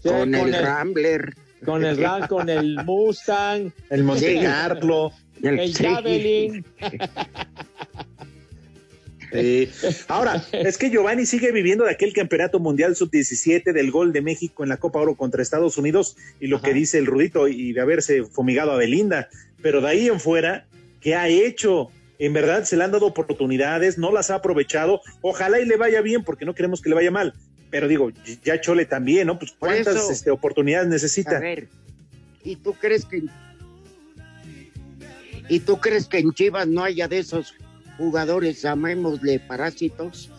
[0.00, 1.34] Sí, con, con el, el- Rambler.
[1.64, 4.40] Con el Ram, con el Mustang, El Monte Sí.
[4.44, 5.10] Carlo.
[5.42, 5.82] el sí.
[5.84, 6.64] Javelin.
[10.08, 14.62] Ahora, es que Giovanni sigue viviendo de aquel campeonato mundial sub-17 del gol de México
[14.62, 17.80] en la Copa Oro contra Estados Unidos y lo que dice el Rudito y de
[17.80, 19.28] haberse fumigado a Belinda.
[19.62, 20.66] Pero de ahí en fuera,
[21.00, 21.90] ¿qué ha hecho?
[22.18, 25.00] En verdad se le han dado oportunidades, no las ha aprovechado.
[25.20, 27.34] Ojalá y le vaya bien, porque no queremos que le vaya mal.
[27.70, 28.10] Pero digo,
[28.44, 29.38] ya Chole también, ¿no?
[29.38, 30.12] Pues cuántas eso.
[30.12, 31.38] este, oportunidades necesita.
[31.38, 31.68] A ver,
[32.44, 33.22] ¿y tú crees que
[35.48, 37.54] ¿Y tú crees que en Chivas no haya de esos
[37.98, 40.30] jugadores, llamémosle parásitos?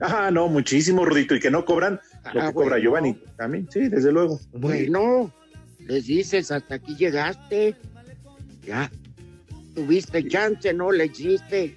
[0.00, 2.00] Ah, no, muchísimo, Rudito, y que no cobran
[2.34, 2.76] lo Ah, que cobra bueno.
[2.78, 4.38] Giovanni también, sí, desde luego.
[4.52, 5.32] Bueno,
[5.80, 7.74] les dices, hasta aquí llegaste.
[8.66, 8.90] Ya,
[9.74, 11.76] tuviste chance, no le hiciste.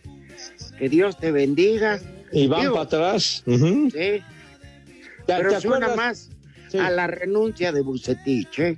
[0.77, 1.99] Que Dios te bendiga.
[2.31, 3.43] Y van Digo, para atrás.
[3.45, 4.23] Sí, ¿Te-
[5.25, 6.29] pero te suena más
[6.69, 6.77] Sí.
[6.77, 8.77] a la renuncia de Bucetich, ¿eh?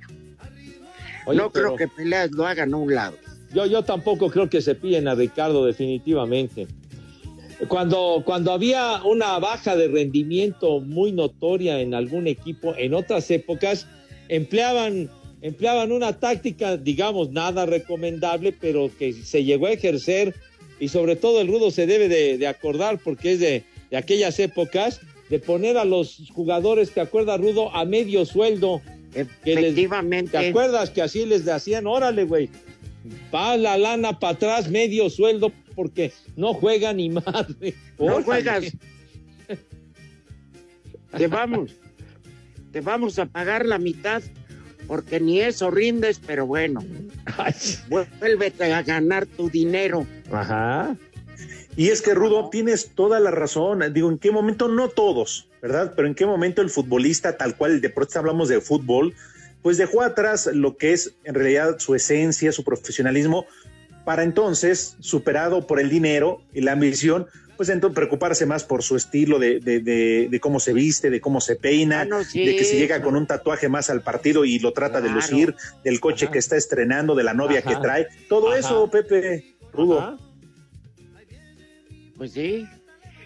[1.26, 3.16] Oye, no creo que Peleas lo hagan a un lado.
[3.54, 6.66] Yo, yo tampoco creo que se pillen a Ricardo, definitivamente.
[7.68, 13.86] Cuando, cuando había una baja de rendimiento muy notoria en algún equipo, en otras épocas,
[14.28, 15.08] empleaban,
[15.42, 20.34] empleaban una táctica, digamos, nada recomendable, pero que se llegó a ejercer
[20.80, 24.40] y sobre todo el rudo se debe de, de acordar porque es de, de aquellas
[24.40, 27.74] épocas, de poner a los jugadores, ¿te acuerdas, Rudo?
[27.74, 28.82] A medio sueldo.
[29.44, 30.30] Que les- Efectivamente.
[30.32, 31.86] ¿Te acuerdas que así les hacían?
[31.86, 32.48] Órale, güey.
[33.34, 37.74] Va la lana para atrás, medio sueldo, porque no juega ni madre.
[37.98, 38.24] No Órale.
[38.24, 38.64] juegas.
[41.16, 41.74] Te vamos.
[42.72, 44.22] Te vamos a pagar la mitad
[44.86, 46.84] porque ni eso rindes, pero bueno.
[48.20, 50.06] Vuélvete a ganar tu dinero.
[50.30, 50.96] Ajá.
[51.76, 53.80] Y es que, Rudo, tienes toda la razón.
[53.92, 54.68] Digo, ¿en qué momento?
[54.68, 55.94] No todos, ¿verdad?
[55.96, 59.14] Pero ¿en qué momento el futbolista, tal cual, de pronto hablamos de fútbol,
[59.62, 63.46] pues dejó atrás lo que es en realidad su esencia, su profesionalismo,
[64.04, 68.96] para entonces, superado por el dinero y la ambición, pues entonces preocuparse más por su
[68.96, 72.44] estilo de, de- de- de cómo se viste, de cómo se peina, Ah, no, sí,
[72.44, 75.54] de que si llega con un tatuaje más al partido y lo trata de lucir,
[75.84, 77.68] del coche que está estrenando, de la novia Ajá.
[77.68, 78.58] que trae, todo Ajá.
[78.58, 80.18] eso, Pepe, Rudo.
[82.16, 82.66] Pues sí.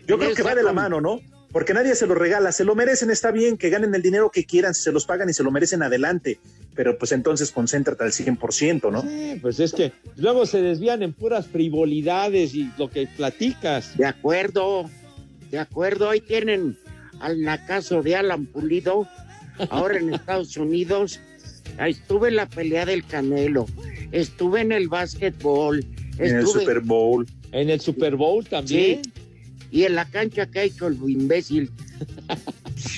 [0.07, 1.21] Yo creo que va de la mano, ¿no?
[1.57, 4.45] Porque nadie se lo regala, se lo merecen, está bien, que ganen el dinero que
[4.45, 6.39] quieran, si se los pagan y se lo merecen adelante,
[6.75, 9.01] pero pues entonces concéntrate al 100%, ¿no?
[9.01, 13.97] Sí, pues es que luego se desvían en puras frivolidades y lo que platicas.
[13.97, 14.91] De acuerdo.
[15.51, 16.11] De acuerdo.
[16.11, 16.77] Ahí tienen
[17.21, 19.09] al nacazo de Alan Pulido.
[19.71, 21.21] Ahora en Estados Unidos.
[21.79, 23.65] Ahí Estuve en la pelea del Canelo.
[24.13, 25.87] Estuve en el básquetbol.
[26.19, 27.27] En el Estuve Super Bowl.
[27.53, 29.03] En el Super Bowl también.
[29.03, 29.16] Sí.
[29.77, 31.71] Y en la cancha que ha hecho el imbécil.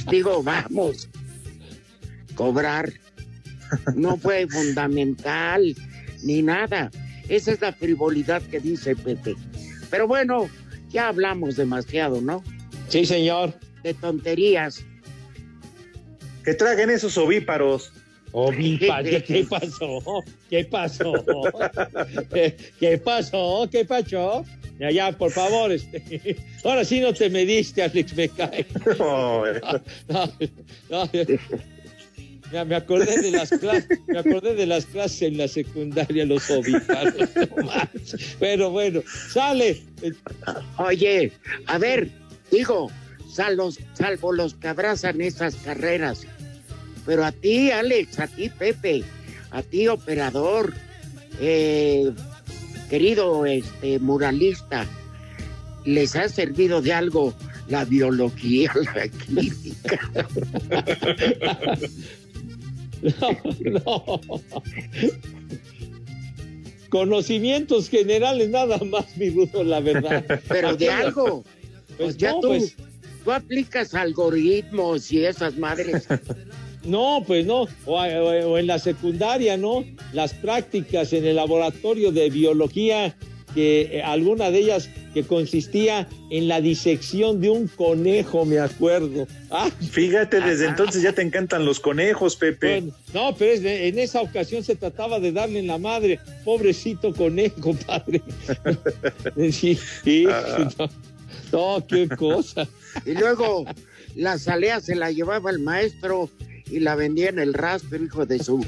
[0.09, 1.09] Digo, vamos.
[2.37, 2.93] Cobrar.
[3.97, 5.74] No fue fundamental
[6.22, 6.89] ni nada.
[7.29, 9.35] Esa es la frivolidad que dice Pepe.
[9.91, 10.49] Pero bueno,
[10.89, 12.45] ya hablamos demasiado, ¿no?
[12.89, 13.55] Sí, señor.
[13.83, 14.85] De tonterías.
[16.45, 17.93] Que traguen esos ovíparos.
[18.31, 20.22] Ovípa, ¿qué, qué pasó?
[20.49, 21.12] ¿Qué pasó?
[22.33, 23.68] ¿Qué, qué pasó?
[23.68, 24.45] ¿Qué pasó?
[24.79, 25.72] Ya, ya, por favor.
[25.72, 26.37] Este.
[26.64, 28.66] Ahora sí no te mediste, Alex, me cae.
[28.99, 29.45] No,
[30.91, 31.11] no,
[32.53, 36.49] ya me acordé de las clases, me acordé de las clases en la secundaria, los
[36.49, 36.62] no
[37.64, 38.16] más.
[38.41, 39.83] Pero bueno, sale.
[40.79, 41.31] Oye,
[41.66, 42.09] a ver,
[42.51, 42.91] Digo,
[43.31, 46.22] salvo, salvo los que abrazan esas carreras.
[47.05, 49.05] Pero a ti, Alex, a ti, Pepe,
[49.51, 50.74] a ti, operador,
[51.41, 52.11] eh,
[52.89, 54.86] querido este, muralista,
[55.84, 57.34] ¿les ha servido de algo
[57.68, 60.01] la biología, la química?
[63.03, 64.20] No, no.
[66.89, 70.24] Conocimientos generales nada más, mi Rudo, la verdad.
[70.49, 71.45] Pero de algo.
[71.99, 72.76] Pues ya no, tú, pues,
[73.24, 76.07] tú aplicas algoritmos y esas madres.
[76.89, 77.62] No, pues no.
[77.86, 79.84] O, o- o en la secundaria, ¿no?
[80.12, 83.14] Las prácticas en el laboratorio de biología,
[83.55, 89.26] que eh, alguna de ellas que consistía en la disección de un conejo, me acuerdo.
[89.51, 92.80] Ah, Fíjate, desde entonces ya te encantan los conejos, Pepe.
[92.82, 96.20] Bueno, no, pero es de- en esa ocasión se trataba de darle en la madre,
[96.45, 98.20] pobrecito conejo, padre.
[99.51, 100.68] Sí, sí, Ah.
[100.78, 100.89] no,
[101.78, 102.68] no, qué cosa.
[103.07, 103.64] Y luego
[104.14, 106.28] la salea se la llevaba el maestro
[106.71, 108.64] y la vendía en el rasper, hijo de su.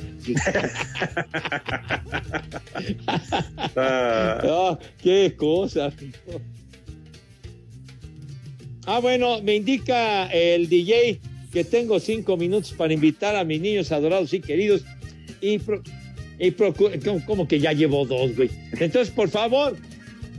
[3.76, 5.92] Ah, qué cosa.
[8.86, 11.20] Ah, bueno, me indica el DJ
[11.52, 14.84] que tengo cinco minutos para invitar a mis niños adorados y queridos.
[15.40, 15.82] Y, pro-
[16.38, 18.50] y procu- ¿cómo, cómo que ya llevo dos, güey?
[18.72, 19.76] Entonces, por favor,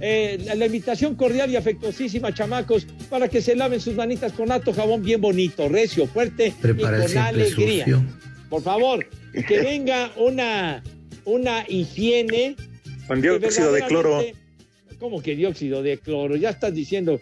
[0.01, 4.73] eh, la, invitación cordial y afectuosísima, chamacos, para que se laven sus manitas con alto
[4.73, 7.83] jabón bien bonito, recio, fuerte Prepara y con alegría.
[7.85, 8.03] sucio.
[8.49, 9.05] Por favor,
[9.47, 10.83] que venga una,
[11.25, 12.55] una higiene
[13.07, 14.23] Con dióxido de cloro.
[14.99, 16.35] ¿Cómo que dióxido de cloro?
[16.35, 17.19] Ya estás diciendo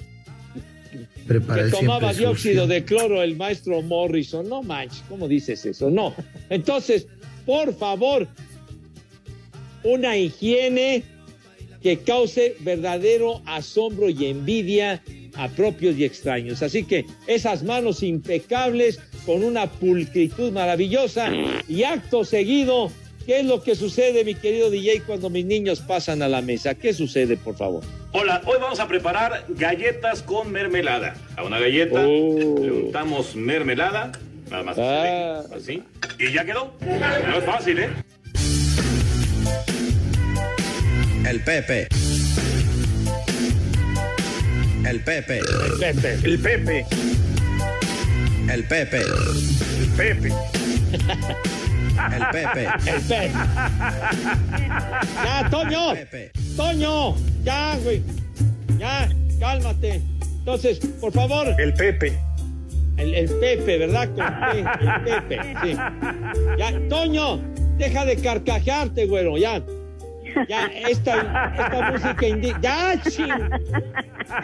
[1.27, 2.67] Prepara que tomaba dióxido sucio.
[2.67, 4.47] de cloro el maestro Morrison.
[4.47, 5.89] No manches, ¿cómo dices eso?
[5.89, 6.15] No.
[6.49, 7.07] Entonces,
[7.45, 8.27] por favor,
[9.83, 11.03] una higiene
[11.81, 15.01] que cause verdadero asombro y envidia
[15.35, 16.61] a propios y extraños.
[16.61, 21.31] Así que esas manos impecables, con una pulcritud maravillosa
[21.67, 22.91] y acto seguido,
[23.25, 26.75] ¿qué es lo que sucede, mi querido DJ, cuando mis niños pasan a la mesa?
[26.75, 27.83] ¿Qué sucede, por favor?
[28.11, 31.15] Hola, hoy vamos a preparar galletas con mermelada.
[31.37, 32.55] A una galleta Oh.
[32.59, 34.11] le untamos mermelada,
[34.49, 35.43] nada más Ah.
[35.55, 35.83] así,
[36.19, 36.73] y ya quedó.
[36.81, 37.89] No es fácil, ¿eh?
[41.29, 41.87] El Pepe.
[44.83, 45.37] El Pepe.
[45.37, 46.13] El Pepe.
[46.23, 46.85] El Pepe.
[48.51, 49.01] El Pepe.
[49.77, 50.33] El Pepe.
[52.15, 52.67] El Pepe.
[52.87, 53.31] El Pepe.
[55.23, 55.93] Ya, Toño.
[56.57, 57.15] Toño.
[57.43, 58.01] Ya, güey.
[58.79, 59.07] Ya,
[59.39, 60.01] cálmate.
[60.39, 61.47] Entonces, por favor.
[61.59, 62.17] El Pepe.
[62.97, 64.09] El, el Pepe, ¿verdad?
[64.15, 65.77] Con P, el Pepe, sí.
[66.57, 67.39] Ya, Toño,
[67.77, 69.61] deja de carcajearte, güero, ya.
[70.47, 72.59] Ya, esta, esta música indica.
[72.61, 73.49] ¡Ya, ching!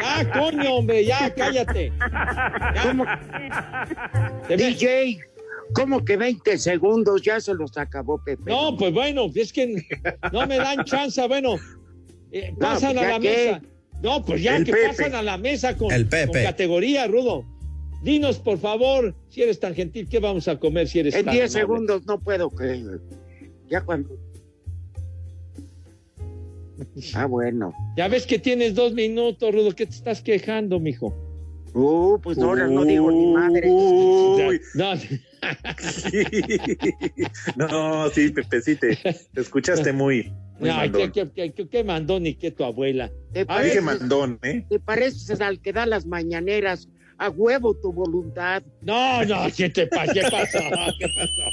[0.02, 1.06] ¡Ya, coño, hombre!
[1.06, 1.92] ¡Ya, cállate!
[2.84, 3.06] ¿Cómo?
[4.50, 5.20] DJ,
[5.74, 7.22] ¿cómo que 20 segundos?
[7.22, 8.44] Ya se los acabó Pepe.
[8.52, 9.86] No, pues bueno, es que
[10.32, 11.56] no me dan chance, bueno.
[12.32, 13.30] eh, No, pasan pues a la qué.
[13.30, 13.62] mesa.
[14.04, 14.88] No, pues ya El que Pepe.
[14.90, 16.32] pasan a la mesa con, El Pepe.
[16.32, 17.46] con categoría, Rudo.
[18.04, 21.34] Dinos, por favor, si eres tan gentil, ¿qué vamos a comer si eres En tan
[21.34, 21.60] 10 amable?
[21.62, 22.84] segundos no puedo que.
[23.70, 24.10] Ya cuando.
[27.14, 27.74] Ah, bueno.
[27.98, 29.72] Ya ves que tienes dos minutos, Rudo.
[29.74, 31.14] ¿Qué te estás quejando, mijo?
[31.74, 33.70] Uh, pues ahora no digo ni madre.
[33.70, 34.62] Uy.
[34.76, 34.94] No,
[37.56, 41.12] No, sí, Pepe, sí, te, te escuchaste muy, muy no, mandón.
[41.12, 43.12] ¿qué, qué, qué, qué mandó ni qué tu abuela?
[43.34, 44.66] ¿Te A Dije ver, mandón, ¿eh?
[44.70, 46.90] ¿Te pareces al que da las mañaneras?
[47.18, 48.62] A huevo tu voluntad.
[48.82, 50.14] No, no, ¿qué te pasa?
[50.14, 50.60] ¿Qué pasó?
[51.00, 51.50] ¿Qué pasó?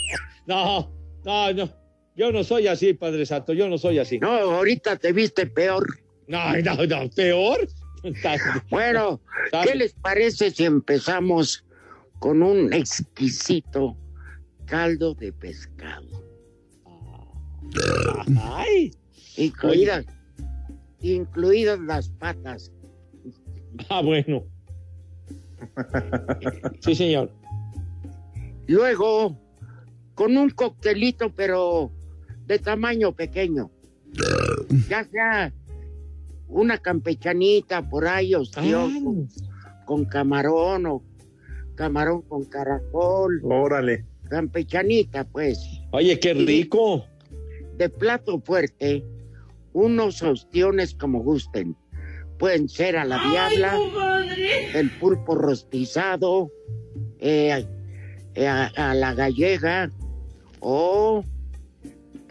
[0.46, 0.92] No,
[1.24, 1.81] no, no.
[2.16, 4.18] Yo no soy así, Padre Santo, yo no soy así.
[4.18, 5.86] No, ahorita te viste peor.
[6.26, 7.58] No, no, no, peor.
[8.68, 9.20] Bueno,
[9.64, 11.64] ¿qué les parece si empezamos
[12.18, 13.96] con un exquisito
[14.66, 16.08] caldo de pescado?
[18.42, 18.90] Ay,
[19.36, 20.04] Incluidas,
[21.00, 22.72] incluidas las patas.
[23.88, 24.44] ah, bueno.
[26.80, 27.30] Sí, señor.
[28.66, 29.38] Luego,
[30.14, 31.92] con un coctelito, pero
[32.52, 33.70] de tamaño pequeño.
[34.88, 35.52] Ya sea
[36.48, 39.26] una campechanita por ahí, ostioso,
[39.86, 41.02] con camarón o
[41.74, 43.40] camarón con caracol.
[43.42, 44.04] Órale.
[44.28, 45.58] Campechanita, pues.
[45.92, 47.06] Oye, qué rico.
[47.78, 49.02] De plato fuerte,
[49.72, 51.74] unos ostiones como gusten.
[52.38, 53.78] Pueden ser a la diabla,
[54.74, 56.50] el pulpo rostizado,
[57.18, 57.64] eh,
[58.34, 59.90] eh, a, a la gallega,
[60.60, 61.24] o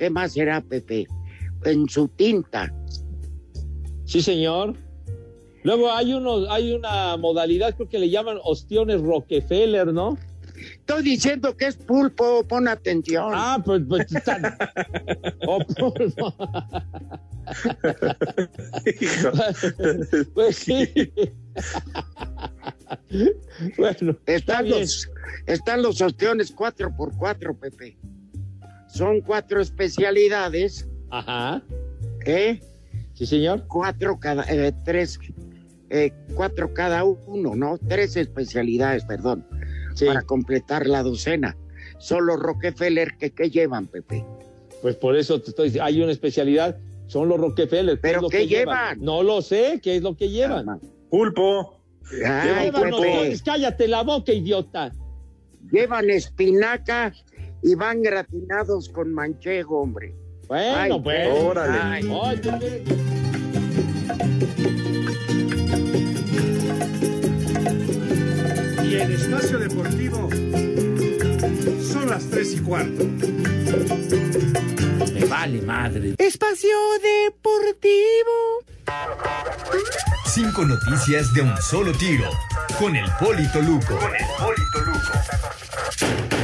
[0.01, 1.05] ¿qué más será, Pepe?
[1.63, 2.73] En su tinta.
[4.05, 4.75] Sí, señor.
[5.61, 10.17] Luego hay unos, hay una modalidad, creo que le llaman ostiones Rockefeller, ¿no?
[10.55, 13.31] Estoy diciendo que es pulpo, pon atención.
[13.31, 14.57] Ah, pues, pues están.
[15.47, 16.33] Oh, pulpo.
[20.33, 20.89] pues sí.
[23.77, 25.07] bueno, están los,
[25.45, 27.97] están los ostiones 4x4, Pepe.
[28.91, 30.87] Son cuatro especialidades.
[31.09, 31.63] Ajá.
[32.25, 32.59] ¿Eh?
[33.13, 33.65] Sí, señor.
[33.67, 35.19] Cuatro cada, eh, tres,
[35.89, 37.77] eh, cuatro cada uno, ¿no?
[37.87, 39.45] Tres especialidades, perdón,
[40.05, 41.55] para completar la docena.
[41.99, 44.25] Solo Rockefeller, que ¿qué llevan, Pepe?
[44.81, 46.77] Pues por eso te estoy diciendo, hay una especialidad,
[47.07, 47.99] son los Rockefeller.
[48.01, 48.99] ¿Pero es lo qué que llevan?
[48.99, 50.79] No lo sé, ¿qué es lo que llevan?
[51.09, 51.79] Pulpo.
[52.25, 53.39] Ay, Llevan Pepe.
[53.45, 54.91] cállate la boca, idiota.
[55.71, 57.13] Llevan espinaca
[57.61, 60.13] y van gratinados con manchego, hombre.
[60.47, 61.29] Bueno, Ay, pues.
[61.31, 61.79] órale.
[61.81, 62.03] Ay.
[68.83, 70.29] Y en Espacio Deportivo
[71.81, 73.05] son las tres y cuarto.
[75.13, 76.15] Me vale madre.
[76.17, 78.65] Espacio Deportivo.
[80.25, 82.29] Cinco noticias de un solo tiro.
[82.79, 83.97] Con el Polito Luco.
[83.97, 86.40] Con el Polito Luco.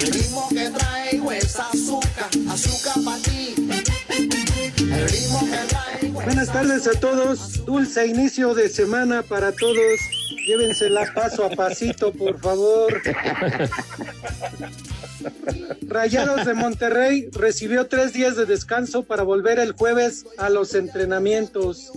[0.00, 3.54] El ritmo que traigo es azúcar, azúcar para ti.
[3.58, 5.88] El ritmo que traigo
[6.24, 7.64] Buenas tardes a todos.
[7.64, 10.00] Dulce inicio de semana para todos.
[10.46, 13.00] Llévensela paso a pasito, por favor.
[15.82, 21.90] Rayados de Monterrey recibió tres días de descanso para volver el jueves a los entrenamientos.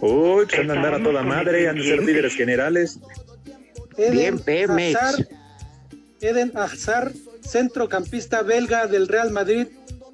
[0.00, 2.98] Uy, pues han de andar a toda madre, han de ser líderes generales.
[3.96, 4.98] Bien, Pemex.
[6.22, 7.12] Eden Hazard,
[7.42, 9.66] centrocampista belga del Real Madrid,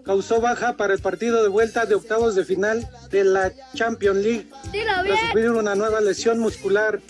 [0.04, 4.46] causó baja para el partido de vuelta de octavos de final de la Champions League.
[4.72, 7.00] Dilo Tras sufrir una nueva lesión muscular.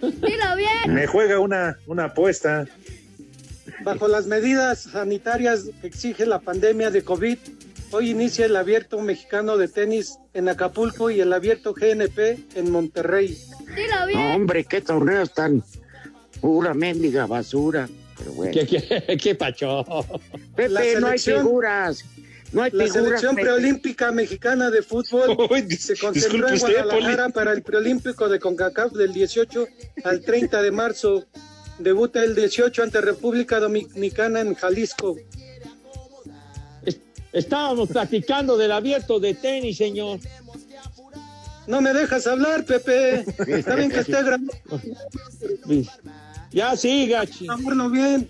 [0.00, 0.94] dilo bien.
[0.94, 2.66] Me juega una, una apuesta.
[3.84, 7.38] Bajo las medidas sanitarias que exige la pandemia de COVID,
[7.92, 13.38] hoy inicia el abierto mexicano de tenis en Acapulco y el abierto GNP en Monterrey.
[13.76, 14.18] Dilo bien.
[14.18, 15.62] No, hombre, qué torneos tan
[16.40, 17.88] pura mendiga basura.
[18.18, 18.52] Pero bueno.
[18.52, 19.84] ¿Qué, qué, qué pacho?
[20.56, 22.04] Pepe, La no hay selección- figuras.
[22.52, 23.04] No hay La figuras.
[23.04, 23.46] selección Pepe.
[23.46, 27.32] preolímpica mexicana de fútbol Uy, se concentró en usted, Guadalajara Poli.
[27.34, 29.66] para el preolímpico de CONCACAF del 18
[30.04, 31.26] al 30 de marzo.
[31.78, 35.16] Debuta el 18 ante República Dominicana en Jalisco.
[37.32, 40.18] Estábamos platicando del abierto de tenis, señor.
[41.66, 43.24] No me dejas hablar, Pepe.
[43.46, 44.52] Está bien que esté grabando.
[46.50, 47.46] Ya siga, chi.
[47.48, 48.28] Hablarlo bien.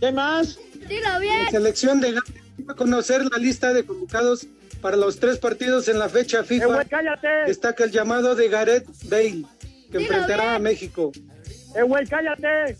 [0.00, 0.58] ¿Qué más?
[0.88, 1.50] Dilo La bien.
[1.50, 2.24] selección de Ghana
[2.68, 4.46] va a conocer la lista de convocados
[4.80, 6.66] para los tres partidos en la fecha Eh, FIFA.
[6.66, 7.28] güey, cállate.
[7.46, 9.44] Destaca el llamado de Gareth Bale,
[9.90, 10.54] que Dilo enfrentará bien.
[10.54, 11.12] a México.
[11.74, 12.76] Eh, güey, cállate.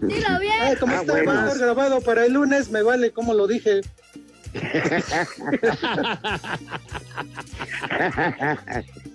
[0.00, 0.76] Dilo Ay, bien.
[0.80, 1.46] como Ah, está bueno.
[1.46, 3.80] estar grabado para el lunes, me vale como lo dije.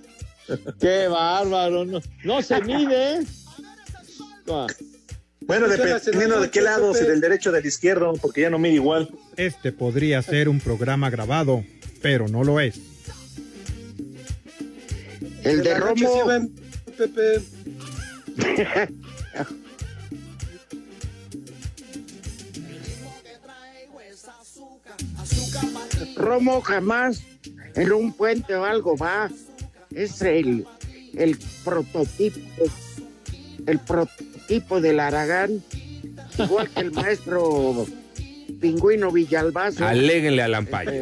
[0.79, 1.85] Qué bárbaro.
[1.85, 3.25] No, no se mide.
[4.49, 4.67] Ah,
[5.41, 8.75] Bueno, dependiendo de qué lado, si del derecho o del izquierdo, porque ya no mide
[8.75, 9.09] igual.
[9.35, 11.63] Este podría ser un programa grabado,
[12.01, 12.79] pero no lo es.
[15.43, 16.25] El de Romo.
[16.97, 17.41] Pepe.
[26.15, 27.21] Romo jamás
[27.75, 29.29] en un puente o algo va.
[29.97, 30.63] Es el,
[31.15, 32.39] el prototipo,
[33.65, 35.63] el prototipo del Aragán,
[36.37, 37.87] igual que el maestro
[38.61, 39.87] Pingüino Villalbazo.
[39.87, 41.01] Aléguenle a Lampayo.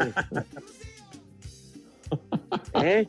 [2.81, 3.05] ¿Eh?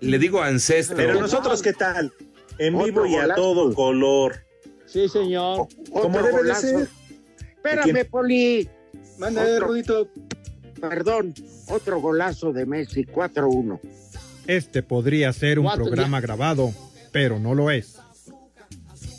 [0.00, 0.96] Le digo ancestro.
[0.96, 2.12] Pero nosotros, ¿qué tal?
[2.58, 4.44] En Otro vivo y a todo color.
[4.86, 5.68] Sí, señor.
[5.92, 6.60] Como Otro debe de golazo.
[6.60, 6.88] ser.
[7.50, 8.04] Espérame?
[8.10, 8.68] Poli.
[9.16, 9.60] Manda.
[9.60, 10.08] Rudito.
[10.80, 11.34] Perdón,
[11.68, 13.78] otro golazo de Messi, 4-1.
[14.56, 16.72] Este podría ser un Cuatro, programa grabado,
[17.12, 17.96] pero no lo es.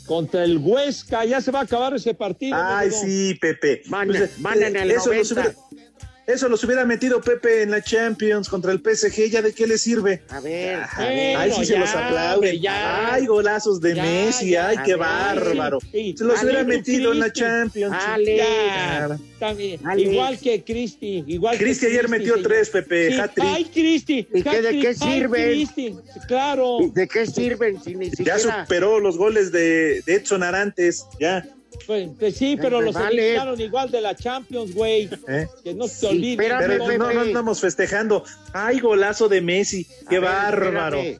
[0.06, 1.24] Contra el Huesca.
[1.24, 2.56] Ya se va a acabar ese partido.
[2.60, 3.82] Ay, sí, Pepe.
[3.88, 5.56] Van- Pues, eh, en el eso, los 90.
[5.70, 5.81] hubiera,
[6.26, 9.28] eso los hubiera metido Pepe en la Champions contra el PSG.
[9.30, 10.22] ¿Ya de qué le sirve?
[10.28, 11.36] A ver, a Bueno, ver.
[11.36, 12.34] Ay, sí se los aplauden.
[12.34, 13.12] hombre, ya.
[13.14, 14.50] Ay, golazos de Ya, Messi.
[14.50, 14.68] ya.
[14.68, 14.98] Ay, A qué ver.
[15.00, 15.78] bárbaro.
[15.90, 17.32] Sí, Se los Ale, hubiera metido en la.
[17.32, 17.96] Champions.
[18.06, 18.36] Ale.
[18.36, 19.80] Ya, también.
[19.84, 20.02] Ale.
[20.02, 21.24] Igual que Cristi.
[21.26, 22.48] Igual que Cristi ayer metió señor.
[22.48, 23.10] tres, Pepe.
[23.12, 23.20] Sí.
[23.40, 24.28] Ay, Cristi.
[24.32, 25.50] ¿Y qué- de qué Ay, sirven?
[25.50, 25.96] Cristi.
[26.28, 26.78] Claro.
[26.94, 31.04] ¿De qué sirven si ni Ya superó los goles de, de Edson Arantes.
[31.18, 31.44] Ya.
[31.86, 33.22] Pues, pues sí, pero Me los vale.
[33.28, 35.08] eliminaron igual de la Champions, güey.
[35.28, 35.46] ¿Eh?
[35.64, 36.40] Que no se Sí, olviden.
[36.40, 38.24] espérame, Pero no, no andamos festejando.
[38.52, 39.86] ¡Ay, golazo de Messi!
[40.08, 40.98] ¡Qué ver, bárbaro!
[41.00, 41.18] Espérame,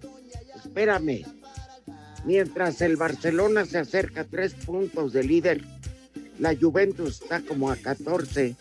[0.64, 1.22] espérame.
[2.24, 5.61] Mientras el Barcelona se acerca a tres puntos de líder,
[6.38, 8.55] la Juventus está como a 14.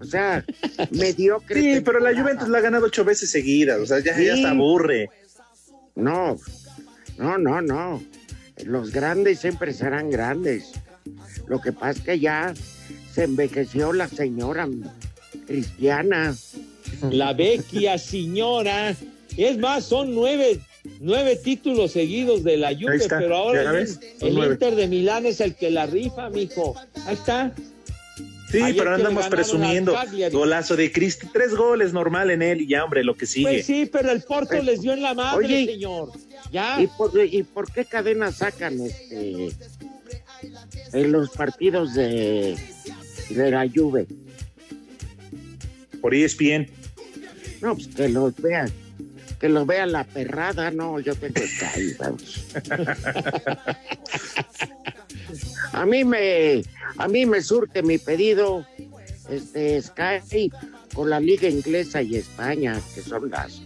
[0.00, 0.44] O sea,
[0.90, 1.60] mediocre.
[1.60, 2.18] Sí, pero la.
[2.18, 3.78] Juventus la ha ganado ocho veces seguidas.
[3.80, 5.10] O sea, ya, se aburre.
[5.94, 6.36] No,
[7.18, 8.02] no, no, no.
[8.64, 10.72] Los grandes siempre serán grandes.
[11.46, 12.54] Lo que pasa es que ya
[13.12, 14.68] se envejeció la señora
[15.46, 16.34] cristiana.
[17.10, 18.94] La vecchia señora.
[19.36, 20.60] Es más, son nueve,
[21.00, 23.88] nueve títulos seguidos de la Juve, está, pero ahora el,
[24.20, 24.38] el.
[24.38, 26.76] Inter de Milán es el que la rifa, mijo.
[27.06, 27.52] Ahí está.
[28.50, 29.96] Sí, Ayer pero andamos presumiendo.
[30.30, 31.26] Golazo de Cristi.
[31.32, 33.48] Tres goles normal en él y ya, hombre, lo que sigue.
[33.48, 36.12] Pues sí, pero el Porto les dio en la madre, Oye, señor.
[36.52, 36.80] Ya.
[36.80, 39.50] ¿Y por, ¿Y por qué cadena sacan este
[40.94, 42.56] en los partidos de,
[43.28, 44.06] de la Juve?
[46.00, 46.68] Por ESPN.
[47.60, 48.70] No, pues que los vean.
[49.38, 52.46] Que los vea la perrada, no, yo tengo Sky, vamos.
[55.72, 56.62] A mí me,
[56.98, 58.64] a mí me surte mi pedido,
[59.28, 60.52] este Sky,
[60.94, 63.62] con la liga inglesa y España, que son las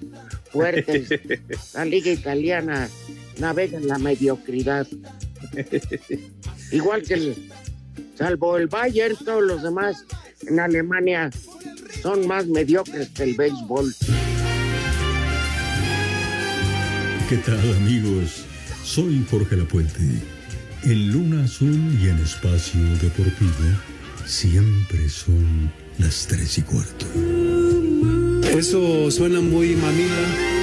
[0.50, 1.10] fuertes.
[1.74, 2.88] La liga italiana
[3.38, 4.86] navega en la mediocridad.
[6.72, 7.50] Igual que el,
[8.16, 10.04] salvo el Bayern, todos los demás
[10.46, 11.30] en Alemania
[12.02, 13.94] son más mediocres que el béisbol.
[17.28, 18.44] ¿Qué tal amigos?
[18.84, 20.00] Soy Jorge Lapuente.
[20.84, 23.52] En Luna Azul y en Espacio Deportivo
[24.24, 27.06] siempre son las tres y cuarto.
[28.56, 30.57] Eso suena muy mamila.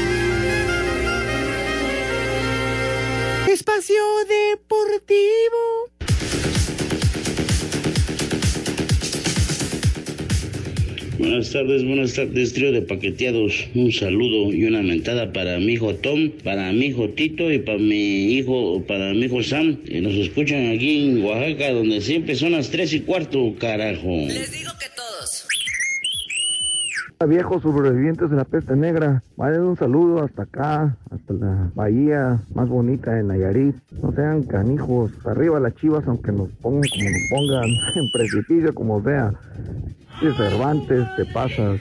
[3.86, 5.62] Espacio Deportivo.
[11.20, 13.68] Buenas tardes, buenas tardes, trío de paqueteados.
[13.76, 17.78] Un saludo y una mentada para mi hijo Tom, para mi hijo Tito y para
[17.78, 19.78] mi hijo, para mi hijo Sam.
[19.84, 24.28] Que nos escuchan aquí en Oaxaca, donde siempre son las tres y cuarto, carajo.
[27.18, 32.42] A viejos sobrevivientes de la peste negra, manden un saludo hasta acá, hasta la bahía
[32.54, 33.76] más bonita de Nayarit.
[34.04, 39.02] No sean canijos, arriba las chivas, aunque nos pongan como nos pongan, en precipicio como
[39.02, 39.34] sea.
[40.20, 41.80] Sí, Cervantes, te pasas.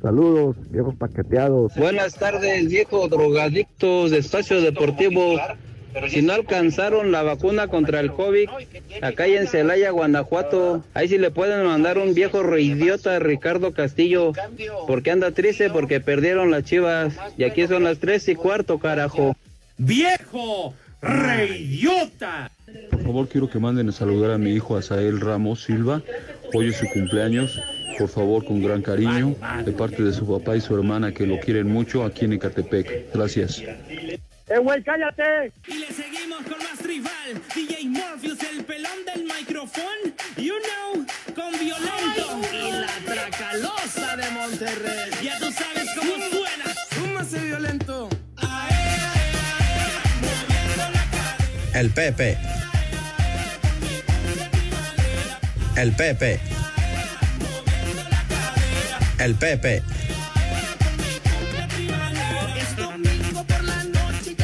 [0.00, 1.72] Saludos, viejos paqueteados.
[1.76, 5.36] Buenas tardes, viejo drogadictos de Espacio Deportivo.
[6.08, 8.48] Si no alcanzaron la vacuna contra el COVID,
[9.02, 14.32] acá hay en Celaya, Guanajuato, ahí sí le pueden mandar un viejo reidiota Ricardo Castillo,
[14.86, 17.14] porque anda triste porque perdieron las chivas.
[17.36, 19.36] Y aquí son las tres y cuarto, carajo.
[19.78, 20.74] ¡Viejo!
[21.02, 22.50] ¡Reidiota!
[22.90, 26.02] Por favor, quiero que manden a saludar a mi hijo Asael Ramos Silva.
[26.54, 27.60] Hoy es su cumpleaños.
[27.98, 29.34] Por favor, con gran cariño,
[29.64, 33.12] de parte de su papá y su hermana que lo quieren mucho aquí en Ecatepec.
[33.14, 33.62] Gracias.
[34.48, 35.52] ¡Eh, güey, cállate!
[35.66, 37.42] Y le seguimos con más rival.
[37.52, 39.86] DJ Morpheus, el pelón del micrófono.
[40.36, 42.40] You know, con violento.
[42.52, 45.10] Y la tracalosa de Monterrey.
[45.24, 46.64] Ya tú sabes cómo suena.
[46.94, 48.08] Súmase violento.
[51.74, 52.38] El Pepe.
[55.76, 56.40] El Pepe.
[59.18, 59.95] El Pepe.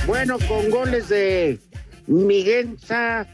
[0.07, 1.59] Bueno, con goles de
[2.07, 3.27] Miguenza,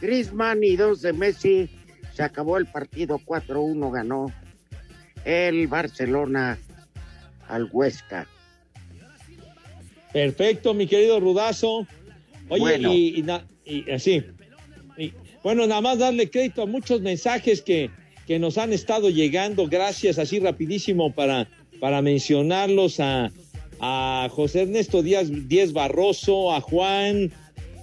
[0.00, 1.68] Grisman y dos de Messi,
[2.14, 4.32] se acabó el partido 4-1, ganó
[5.24, 6.58] el Barcelona
[7.48, 8.26] al Huesca.
[10.12, 11.86] Perfecto, mi querido Rudazo.
[12.48, 12.92] Oye, Bueno.
[12.92, 14.22] y, y na- y así.
[14.98, 15.12] y-
[15.42, 17.90] bueno, nada más darle crédito a muchos mensajes que,
[18.26, 19.66] que nos han estado llegando.
[19.66, 21.48] Gracias, así rapidísimo para,
[21.80, 23.32] para mencionarlos a,
[23.82, 27.32] a José Ernesto Díaz, Díaz Barroso, a Juan,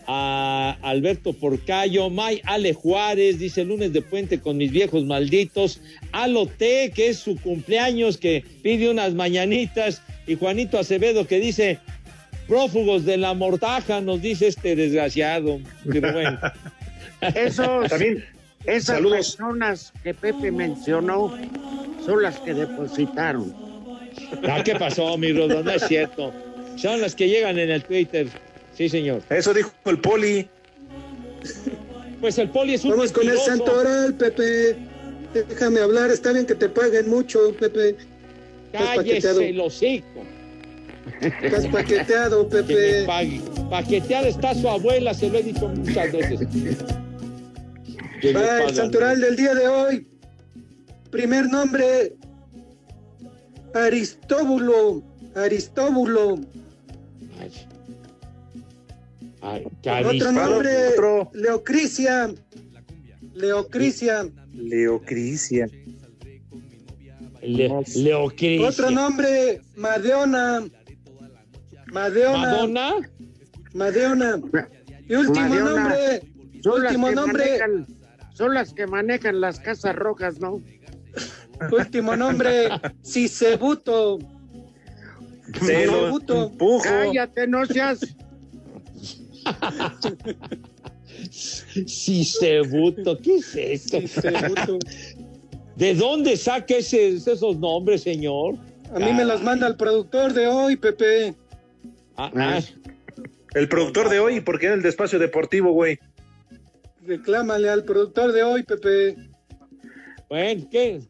[0.08, 5.82] a Alberto Porcayo, May Ale Juárez, dice lunes de puente con mis viejos malditos,
[6.14, 11.80] Alote, que es su cumpleaños, que pide unas mañanitas, y Juanito Acevedo que dice,
[12.48, 15.60] prófugos de la mortaja, nos dice este desgraciado.
[15.86, 16.40] Pero bueno.
[17.36, 18.24] Esos, También,
[18.64, 19.18] esas saludos.
[19.18, 21.38] personas que Pepe mencionó
[22.06, 23.69] son las que depositaron.
[24.48, 25.64] Ah, ¿Qué pasó, mi Rodo?
[25.64, 26.34] No es cierto.
[26.76, 28.28] Son las que llegan en el Twitter.
[28.74, 29.22] Sí, señor.
[29.30, 30.48] Eso dijo el poli.
[32.22, 34.76] Pues el poli es un Vamos con el santoral, Pepe.
[35.34, 37.96] Déjame hablar, está bien que te paguen mucho, Pepe.
[38.72, 40.24] Cállese el hocico.
[41.22, 43.04] Estás paqueteado, Que me Pepe.
[43.06, 43.42] pague.
[43.70, 46.40] Paqueteada está su abuela, se lo he dicho muchas veces.
[48.36, 50.08] Va el santoral del día de hoy.
[51.10, 52.14] Primer nombre,
[53.74, 55.04] Aristóbulo.
[55.36, 56.40] Aristóbulo.
[59.42, 60.70] Otro nombre,
[61.34, 62.34] Leocrisia.
[63.34, 64.28] Leocrisia.
[64.54, 65.68] Leocrisia.
[67.42, 68.68] Le- Leocrisia.
[68.68, 70.66] Otro nombre, Madeona.
[71.92, 72.38] Madeona.
[72.42, 72.96] ¿Madonna?
[73.74, 74.42] Madeona.
[75.08, 75.76] Y último Madeona.
[75.84, 76.22] nombre,
[76.62, 77.88] Son las último que nombre, manejan-
[78.34, 80.62] son las que manejan las casas rojas, ¿no?
[81.72, 82.70] Último nombre,
[83.04, 84.20] Cisebuto.
[86.46, 86.84] empujo.
[86.84, 88.00] Cállate, no seas.
[91.88, 94.78] Cisebuto, ¿qué es esto?
[95.76, 98.56] ¿De dónde saca ese- esos nombres, señor?
[98.94, 101.36] A mí me los manda el productor de hoy, Pepe.
[102.18, 102.60] Ah, ah,
[103.56, 105.98] El productor de hoy, porque era el de espacio deportivo, güey.
[107.06, 109.16] Reclámale al productor de hoy, Pepe.
[110.30, 111.02] bueno, ¿qué?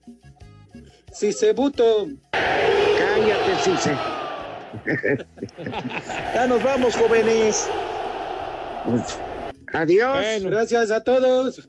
[1.13, 2.07] Cisebuto.
[2.31, 3.97] Cállate, Cise.
[6.33, 7.69] Ya nos vamos, jóvenes.
[9.73, 10.17] Adiós.
[10.17, 11.67] Bueno, Gracias a todos.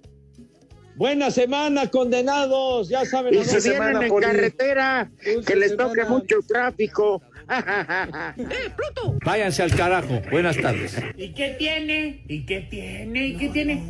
[1.00, 2.90] Buena semana, condenados.
[2.90, 5.88] Ya saben, Y semana vienen en carretera, Dulce que les semana.
[5.88, 7.22] toque mucho tráfico.
[9.24, 10.20] Váyanse al carajo.
[10.30, 11.02] Buenas tardes.
[11.16, 12.22] ¿Y qué tiene?
[12.28, 13.28] ¿Y qué tiene?
[13.28, 13.82] ¿Y qué tiene?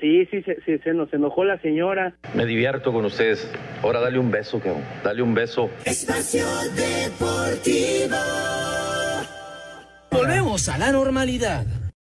[0.00, 2.14] Sí, sí, sí, sí, se nos enojó la señora.
[2.34, 3.46] Me divierto con ustedes.
[3.82, 4.84] Ahora dale un beso, cabrón.
[5.02, 5.68] Dale un beso.
[5.84, 6.46] Espacio
[6.76, 8.16] Deportivo.
[10.12, 11.66] Volvemos a la normalidad.